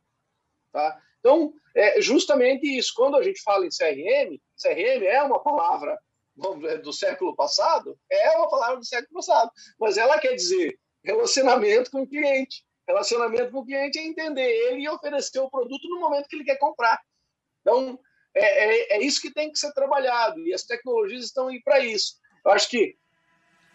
Tá? 0.72 1.00
Então, 1.20 1.54
é 1.76 2.02
justamente 2.02 2.66
isso. 2.66 2.94
Quando 2.96 3.16
a 3.16 3.24
gente 3.24 3.42
fala 3.42 3.66
em 3.66 3.70
CRM, 3.70 4.40
CRM 4.62 5.04
é 5.06 5.22
uma 5.24 5.42
palavra 5.42 5.98
do 6.84 6.92
século 6.92 7.36
passado, 7.36 7.98
é 8.10 8.32
uma 8.38 8.50
palavra 8.50 8.78
do 8.78 8.86
século 8.86 9.14
passado, 9.14 9.52
mas 9.80 9.98
ela 9.98 10.20
quer 10.20 10.34
dizer 10.34 10.78
relacionamento 11.04 11.92
com 11.92 12.02
o 12.02 12.08
cliente. 12.08 12.64
Relacionamento 12.88 13.52
com 13.52 13.60
o 13.60 13.66
cliente 13.66 14.00
é 14.00 14.04
entender 14.04 14.50
ele 14.50 14.82
e 14.82 14.90
oferecer 14.90 15.40
o 15.40 15.50
produto 15.50 15.88
no 15.88 16.00
momento 16.00 16.28
que 16.28 16.36
ele 16.36 16.44
quer 16.44 16.58
comprar. 16.58 17.00
Então, 17.62 18.00
é, 18.36 18.96
é, 18.96 18.98
é 18.98 19.02
isso 19.02 19.22
que 19.22 19.34
tem 19.34 19.52
que 19.52 19.60
ser 19.60 19.72
trabalhado 19.74 20.40
e 20.48 20.54
as 20.54 20.64
tecnologias 20.64 21.26
estão 21.26 21.48
aí 21.48 21.62
para 21.62 21.80
isso. 21.80 22.16
Eu 22.44 22.52
acho 22.52 22.70
que 22.70 22.96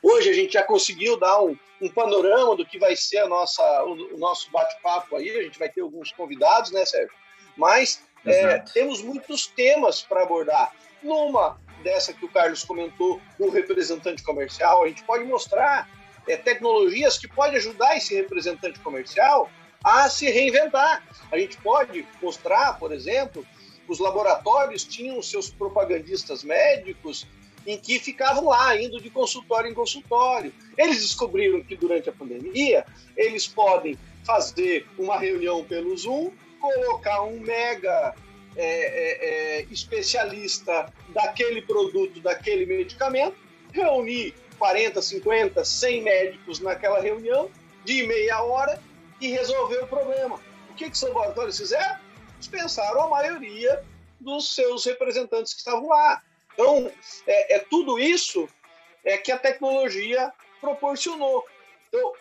hoje 0.02 0.31
a 0.31 0.33
gente 0.33 0.52
já 0.55 0.62
conseguiu 0.62 1.18
dar 1.18 1.40
um, 1.42 1.57
um 1.81 1.88
panorama 1.88 2.57
do 2.57 2.66
que 2.66 2.79
vai 2.79 2.96
ser 2.96 3.18
a 3.18 3.29
nossa, 3.29 3.85
o, 3.85 4.14
o 4.14 4.18
nosso 4.18 4.50
bate-papo 4.50 5.16
aí. 5.16 5.31
A 5.31 5.42
gente 5.42 5.59
vai 5.59 5.68
ter 5.68 5.83
alguns 5.83 6.12
convidados, 6.12 6.70
né, 6.72 6.85
Sérgio? 6.85 7.14
Mas 7.57 8.02
é, 8.24 8.59
temos 8.59 9.02
muitos 9.02 9.46
temas 9.46 10.02
para 10.02 10.22
abordar. 10.22 10.74
Numa 11.02 11.61
dessa 11.83 12.12
que 12.12 12.25
o 12.25 12.29
Carlos 12.29 12.65
comentou, 12.65 13.21
do 13.39 13.51
representante 13.51 14.23
comercial, 14.23 14.85
a 14.85 14.89
gente 14.89 15.03
pode 15.05 15.25
mostrar 15.25 15.89
é, 16.27 16.37
tecnologias 16.37 17.19
que 17.19 17.29
podem 17.29 17.57
ajudar 17.57 17.97
esse 17.97 18.15
representante 18.15 18.81
comercial 18.81 19.51
a 19.85 20.09
se 20.09 20.29
reinventar. 20.29 21.03
A 21.31 21.39
gente 21.39 21.57
pode 21.59 22.07
mostrar, 22.21 22.79
por 22.79 22.93
exemplo, 22.93 23.47
os 23.89 23.99
laboratórios 23.99 24.85
tinham 24.85 25.23
seus 25.23 25.51
propagandistas 25.51 26.43
médicos 26.43 27.27
em 27.67 27.79
que 27.79 27.99
ficavam 27.99 28.47
lá, 28.47 28.81
indo 28.81 29.01
de 29.01 29.11
consultório 29.11 29.71
em 29.71 29.75
consultório. 29.75 30.53
Eles 30.77 31.03
descobriram 31.03 31.62
que 31.62 31.77
durante 31.77 32.09
a 32.09 32.12
pandemia 32.12 32.87
eles 33.17 33.47
podem 33.47 33.99
fazer 34.25 34.87
uma 34.99 35.19
reunião 35.19 35.65
pelo 35.65 35.97
Zoom, 35.97 36.31
colocar 36.61 37.23
um 37.23 37.41
mega 37.41 38.15
é, 38.57 38.64
é, 38.64 39.59
é, 39.61 39.62
especialista 39.71 40.92
daquele 41.11 41.62
produto, 41.62 42.21
daquele 42.21 42.64
medicamento, 42.66 43.37
reunir 43.73 44.35
40, 44.59 45.03
50, 45.03 45.64
100 45.64 46.03
médicos 46.03 46.61
naquela 46.61 47.01
reunião 47.01 47.51
de 47.85 48.07
meia 48.07 48.42
hora 48.42 48.81
e 49.21 49.29
resolver 49.29 49.83
o 49.83 49.87
problema. 49.87 50.40
O 50.71 50.75
que, 50.75 50.87
que 50.88 50.97
os 50.97 51.03
laboratórios 51.03 51.59
fizeram? 51.59 51.99
Dispensaram 52.38 53.03
a 53.03 53.09
maioria 53.09 53.83
dos 54.21 54.55
seus 54.55 54.85
representantes 54.85 55.53
que 55.53 55.61
estavam 55.61 55.88
lá. 55.88 56.23
Então, 56.55 56.90
é, 57.27 57.57
é 57.57 57.59
tudo 57.59 57.99
isso 57.99 58.49
é 59.05 59.16
que 59.16 59.31
a 59.31 59.38
tecnologia 59.38 60.33
proporcionou. 60.61 61.45
Então, 61.88 62.12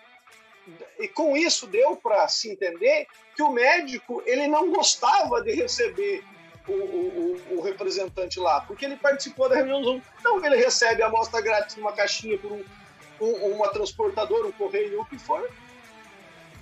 e 0.99 1.07
com 1.07 1.35
isso 1.35 1.67
deu 1.67 1.95
para 1.95 2.27
se 2.27 2.49
entender 2.49 3.07
que 3.35 3.43
o 3.43 3.51
médico 3.51 4.23
ele 4.25 4.47
não 4.47 4.71
gostava 4.71 5.41
de 5.41 5.51
receber 5.51 6.23
o, 6.67 6.71
o, 6.71 7.41
o, 7.57 7.61
representante 7.61 8.39
lá, 8.39 8.61
porque 8.61 8.85
ele 8.85 8.95
participou 8.95 9.47
da 9.47 9.55
reunião 9.55 9.83
Zoom. 9.83 10.01
Então 10.19 10.43
ele 10.43 10.55
recebe 10.55 11.03
a 11.03 11.07
amostra 11.07 11.41
grátis 11.41 11.75
numa 11.75 11.91
caixinha 11.91 12.37
por 12.37 12.51
um, 12.51 12.63
um, 13.21 13.55
uma 13.55 13.69
transportadora, 13.69 14.47
um 14.47 14.51
correio, 14.51 15.01
o 15.01 15.05
que 15.05 15.19
for, 15.19 15.47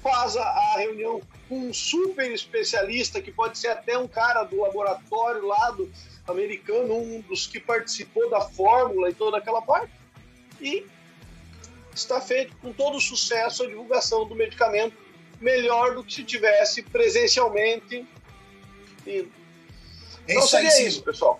faz 0.01 0.35
a, 0.35 0.43
a, 0.43 0.77
reunião 0.77 1.21
com 1.47 1.69
um 1.69 1.73
super 1.73 2.29
especialista, 2.31 3.21
que 3.21 3.31
pode 3.31 3.57
ser 3.57 3.69
até 3.69 3.97
um 3.97 4.07
cara 4.07 4.43
do 4.43 4.59
laboratório 4.61 5.45
lá 5.45 5.71
do 5.71 5.89
americano, 6.27 6.97
um 6.97 7.21
dos 7.21 7.47
que 7.47 7.59
participou 7.59 8.29
da 8.29 8.41
fórmula 8.41 9.09
e 9.09 9.13
toda 9.13 9.37
aquela 9.37 9.61
parte, 9.61 9.93
e 10.59 10.85
está 11.95 12.19
feito 12.21 12.55
com 12.57 12.71
todo 12.73 12.97
o 12.97 13.01
sucesso 13.01 13.63
a 13.63 13.67
divulgação 13.67 14.27
do 14.27 14.35
medicamento, 14.35 14.95
melhor 15.39 15.95
do 15.95 16.03
que 16.03 16.13
se 16.13 16.23
tivesse 16.23 16.81
presencialmente. 16.83 18.05
E... 19.05 19.27
É 20.25 20.33
então, 20.33 20.39
isso 20.39 20.47
seria 20.47 20.69
aí, 20.69 20.87
isso, 20.87 21.03
pessoal. 21.03 21.39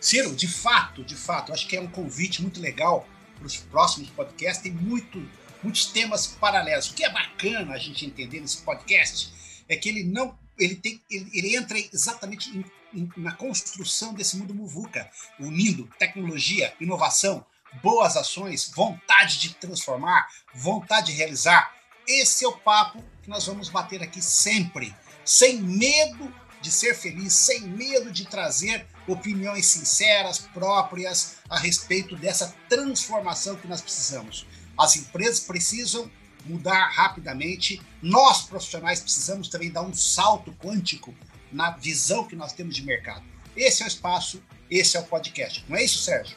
Ciro, 0.00 0.34
de 0.34 0.48
fato, 0.48 1.04
de 1.04 1.14
fato, 1.14 1.52
acho 1.52 1.66
que 1.66 1.76
é 1.76 1.80
um 1.80 1.88
convite 1.88 2.42
muito 2.42 2.60
legal 2.60 3.08
para 3.36 3.46
os 3.46 3.56
próximos 3.56 4.10
podcasts. 4.10 4.62
Tem 4.62 4.72
muito, 4.72 5.22
muitos 5.62 5.86
temas 5.86 6.26
paralelos. 6.26 6.90
O 6.90 6.94
que 6.94 7.04
é 7.04 7.10
bacana 7.10 7.74
a 7.74 7.78
gente 7.78 8.04
entender 8.04 8.40
nesse 8.40 8.58
podcast 8.62 9.32
é 9.68 9.76
que 9.76 9.88
ele 9.88 10.04
não 10.04 10.36
ele, 10.58 10.76
tem, 10.76 11.02
ele, 11.10 11.30
ele 11.32 11.56
entra 11.56 11.78
exatamente 11.78 12.50
em, 12.50 12.64
em, 12.94 13.08
na 13.16 13.32
construção 13.32 14.14
desse 14.14 14.36
mundo 14.36 14.54
muvuca, 14.54 15.10
unindo 15.38 15.88
tecnologia, 15.98 16.72
inovação, 16.80 17.44
boas 17.82 18.16
ações, 18.16 18.70
vontade 18.74 19.38
de 19.38 19.54
transformar, 19.54 20.28
vontade 20.54 21.06
de 21.06 21.12
realizar. 21.12 21.74
Esse 22.06 22.44
é 22.44 22.48
o 22.48 22.56
papo 22.56 23.02
que 23.22 23.30
nós 23.30 23.46
vamos 23.46 23.68
bater 23.68 24.02
aqui 24.02 24.22
sempre, 24.22 24.94
sem 25.24 25.60
medo 25.60 26.32
de 26.60 26.70
ser 26.70 26.94
feliz, 26.94 27.32
sem 27.32 27.62
medo 27.62 28.10
de 28.10 28.26
trazer 28.26 28.86
opiniões 29.06 29.66
sinceras, 29.66 30.38
próprias 30.38 31.36
a 31.48 31.58
respeito 31.58 32.16
dessa 32.16 32.54
transformação 32.68 33.56
que 33.56 33.68
nós 33.68 33.80
precisamos. 33.80 34.46
As 34.78 34.96
empresas 34.96 35.40
precisam 35.40 36.10
mudar 36.44 36.88
rapidamente, 36.90 37.80
nós 38.02 38.42
profissionais 38.42 39.00
precisamos 39.00 39.48
também 39.48 39.70
dar 39.70 39.82
um 39.82 39.94
salto 39.94 40.52
quântico 40.54 41.14
na 41.52 41.70
visão 41.70 42.24
que 42.24 42.36
nós 42.36 42.52
temos 42.52 42.74
de 42.74 42.82
mercado. 42.82 43.24
Esse 43.56 43.82
é 43.82 43.86
o 43.86 43.88
espaço, 43.88 44.42
esse 44.70 44.96
é 44.96 45.00
o 45.00 45.04
podcast. 45.04 45.64
Não 45.68 45.76
é 45.76 45.84
isso, 45.84 45.98
Sérgio? 45.98 46.36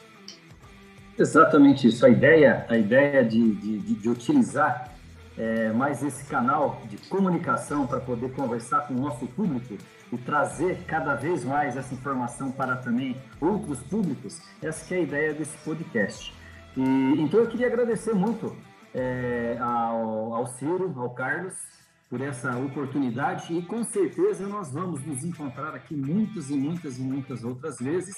Exatamente 1.20 1.86
isso. 1.86 2.06
A 2.06 2.08
ideia, 2.08 2.64
a 2.66 2.78
ideia 2.78 3.22
de, 3.22 3.54
de, 3.56 3.78
de 3.78 4.08
utilizar 4.08 4.90
é, 5.36 5.70
mais 5.70 6.02
esse 6.02 6.24
canal 6.24 6.80
de 6.88 6.96
comunicação 7.08 7.86
para 7.86 8.00
poder 8.00 8.32
conversar 8.32 8.86
com 8.86 8.94
o 8.94 9.00
nosso 9.00 9.26
público 9.26 9.76
e 10.10 10.16
trazer 10.16 10.78
cada 10.86 11.14
vez 11.14 11.44
mais 11.44 11.76
essa 11.76 11.92
informação 11.92 12.50
para 12.50 12.74
também 12.76 13.16
outros 13.38 13.80
públicos, 13.80 14.40
essa 14.62 14.94
é 14.94 14.98
a 14.98 15.00
ideia 15.02 15.34
desse 15.34 15.56
podcast. 15.58 16.34
E, 16.74 16.80
então 17.20 17.40
eu 17.40 17.46
queria 17.48 17.66
agradecer 17.66 18.14
muito 18.14 18.56
é, 18.94 19.58
ao, 19.60 20.34
ao 20.34 20.46
Ciro, 20.46 20.92
ao 20.96 21.10
Carlos, 21.10 21.54
por 22.08 22.22
essa 22.22 22.56
oportunidade 22.56 23.56
e 23.56 23.62
com 23.62 23.84
certeza 23.84 24.46
nós 24.48 24.72
vamos 24.72 25.04
nos 25.04 25.22
encontrar 25.22 25.74
aqui 25.74 25.94
muitas 25.94 26.48
e 26.48 26.54
muitas 26.54 26.98
e 26.98 27.02
muitas 27.02 27.44
outras 27.44 27.78
vezes 27.78 28.16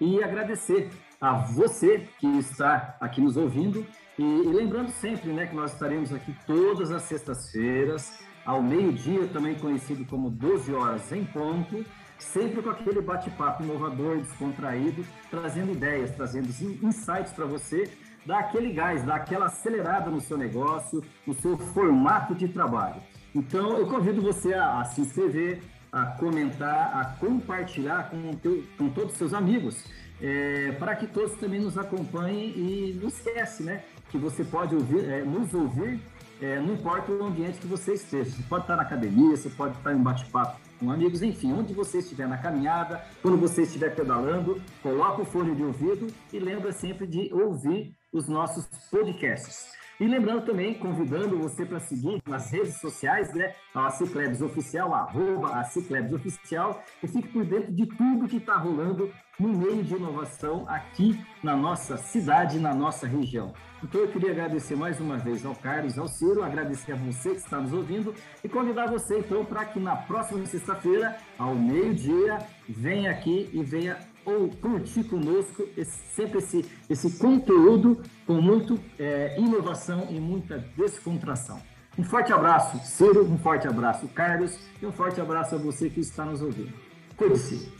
e 0.00 0.22
agradecer 0.22 0.88
a 1.24 1.32
você 1.32 2.06
que 2.18 2.26
está 2.38 2.96
aqui 3.00 3.18
nos 3.18 3.38
ouvindo. 3.38 3.86
E, 4.18 4.22
e 4.22 4.52
lembrando 4.52 4.90
sempre 4.90 5.32
né, 5.32 5.46
que 5.46 5.56
nós 5.56 5.72
estaremos 5.72 6.12
aqui 6.12 6.36
todas 6.46 6.92
as 6.92 7.02
sextas-feiras, 7.04 8.12
ao 8.44 8.62
meio-dia, 8.62 9.26
também 9.28 9.54
conhecido 9.54 10.04
como 10.04 10.28
12 10.28 10.74
horas 10.74 11.10
em 11.12 11.24
ponto, 11.24 11.82
sempre 12.18 12.60
com 12.60 12.68
aquele 12.68 13.00
bate-papo 13.00 13.62
inovador, 13.62 14.18
descontraído, 14.18 15.02
trazendo 15.30 15.72
ideias, 15.72 16.14
trazendo 16.14 16.48
insights 16.82 17.32
para 17.32 17.46
você, 17.46 17.90
dar 18.26 18.40
aquele 18.40 18.74
gás, 18.74 19.02
dar 19.02 19.16
aquela 19.16 19.46
acelerada 19.46 20.10
no 20.10 20.20
seu 20.20 20.36
negócio, 20.36 21.02
no 21.26 21.32
seu 21.32 21.56
formato 21.56 22.34
de 22.34 22.48
trabalho. 22.48 23.00
Então, 23.34 23.78
eu 23.78 23.86
convido 23.86 24.20
você 24.20 24.52
a, 24.52 24.80
a 24.80 24.84
se 24.84 25.00
inscrever, 25.00 25.62
a 25.90 26.04
comentar, 26.04 26.94
a 26.94 27.04
compartilhar 27.18 28.10
com, 28.10 28.30
teu, 28.34 28.62
com 28.76 28.90
todos 28.90 29.12
os 29.12 29.18
seus 29.18 29.32
amigos 29.32 29.82
é, 30.24 30.72
para 30.72 30.96
que 30.96 31.06
todos 31.06 31.34
também 31.34 31.60
nos 31.60 31.76
acompanhem 31.76 32.48
e 32.56 32.98
não 32.98 33.08
esquece, 33.08 33.62
né? 33.62 33.84
Que 34.10 34.16
você 34.16 34.42
pode 34.42 34.74
ouvir, 34.74 35.04
é, 35.04 35.22
nos 35.22 35.52
ouvir, 35.52 36.00
é, 36.40 36.58
não 36.58 36.72
importa 36.72 37.12
o 37.12 37.24
ambiente 37.24 37.58
que 37.58 37.66
você 37.66 37.92
esteja. 37.92 38.30
Você 38.30 38.42
pode 38.44 38.64
estar 38.64 38.76
na 38.76 38.82
academia, 38.82 39.36
você 39.36 39.50
pode 39.50 39.76
estar 39.76 39.92
em 39.92 39.96
um 39.96 40.02
bate-papo 40.02 40.58
com 40.80 40.90
amigos, 40.90 41.20
enfim, 41.20 41.52
onde 41.52 41.74
você 41.74 41.98
estiver 41.98 42.26
na 42.26 42.38
caminhada, 42.38 43.04
quando 43.20 43.36
você 43.36 43.62
estiver 43.62 43.94
pedalando, 43.94 44.62
coloca 44.82 45.20
o 45.20 45.26
fone 45.26 45.54
de 45.54 45.62
ouvido 45.62 46.06
e 46.32 46.38
lembra 46.38 46.72
sempre 46.72 47.06
de 47.06 47.30
ouvir 47.32 47.94
os 48.10 48.26
nossos 48.26 48.66
podcasts. 48.90 49.83
E 50.00 50.06
lembrando 50.06 50.44
também, 50.44 50.74
convidando 50.74 51.38
você 51.38 51.64
para 51.64 51.78
seguir 51.78 52.20
nas 52.26 52.50
redes 52.50 52.80
sociais, 52.80 53.32
né? 53.32 53.54
A 53.72 53.90
Ciclebs 53.90 54.42
Oficial, 54.42 54.92
arroba 54.92 55.54
a 55.54 55.64
Ciclebs 55.64 56.12
Oficial, 56.12 56.82
e 57.02 57.06
fique 57.06 57.28
por 57.28 57.44
dentro 57.44 57.72
de 57.72 57.86
tudo 57.86 58.26
que 58.26 58.38
está 58.38 58.56
rolando 58.56 59.12
no 59.38 59.48
meio 59.48 59.82
de 59.82 59.94
inovação 59.94 60.64
aqui 60.68 61.18
na 61.42 61.56
nossa 61.56 61.96
cidade, 61.96 62.58
na 62.58 62.74
nossa 62.74 63.06
região. 63.06 63.52
Então 63.82 64.00
eu 64.00 64.08
queria 64.08 64.30
agradecer 64.30 64.76
mais 64.76 65.00
uma 65.00 65.18
vez 65.18 65.44
ao 65.44 65.54
Carlos, 65.54 65.98
ao 65.98 66.08
Ciro, 66.08 66.42
agradecer 66.42 66.92
a 66.92 66.96
você 66.96 67.30
que 67.30 67.36
está 67.36 67.60
nos 67.60 67.72
ouvindo 67.72 68.14
e 68.42 68.48
convidar 68.48 68.86
você 68.86 69.18
então 69.18 69.44
para 69.44 69.64
que 69.64 69.78
na 69.78 69.94
próxima 69.94 70.44
sexta-feira, 70.46 71.16
ao 71.38 71.54
meio-dia, 71.54 72.38
venha 72.68 73.10
aqui 73.10 73.50
e 73.52 73.62
venha 73.62 73.98
ou 74.24 74.48
curtir 74.48 75.04
conosco 75.04 75.66
esse, 75.76 75.98
sempre 76.14 76.38
esse, 76.38 76.64
esse 76.88 77.18
conteúdo 77.18 78.02
com 78.26 78.34
muito 78.34 78.80
é, 78.98 79.38
inovação 79.38 80.06
e 80.10 80.18
muita 80.18 80.58
descontração. 80.76 81.60
Um 81.98 82.02
forte 82.02 82.32
abraço, 82.32 82.78
Ciro, 82.84 83.24
um 83.24 83.38
forte 83.38 83.68
abraço, 83.68 84.08
Carlos, 84.08 84.58
e 84.82 84.86
um 84.86 84.92
forte 84.92 85.20
abraço 85.20 85.54
a 85.54 85.58
você 85.58 85.88
que 85.88 86.00
está 86.00 86.24
nos 86.24 86.42
ouvindo. 86.42 86.72
Cuide-se. 87.16 87.72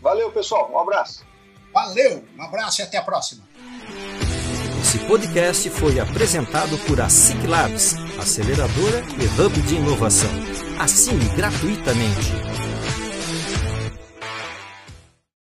Valeu, 0.00 0.30
pessoal. 0.30 0.70
Um 0.72 0.78
abraço. 0.78 1.24
Valeu, 1.72 2.24
um 2.38 2.42
abraço 2.42 2.80
e 2.80 2.84
até 2.84 2.98
a 2.98 3.02
próxima. 3.02 3.44
Esse 4.80 4.98
podcast 5.06 5.70
foi 5.70 6.00
apresentado 6.00 6.76
por 6.86 7.00
a 7.00 7.08
SIC 7.08 7.46
Labs, 7.46 7.94
aceleradora 8.18 9.02
e 9.18 9.40
hub 9.40 9.60
de 9.62 9.76
inovação. 9.76 10.30
Assine 10.80 11.28
gratuitamente 11.36 12.69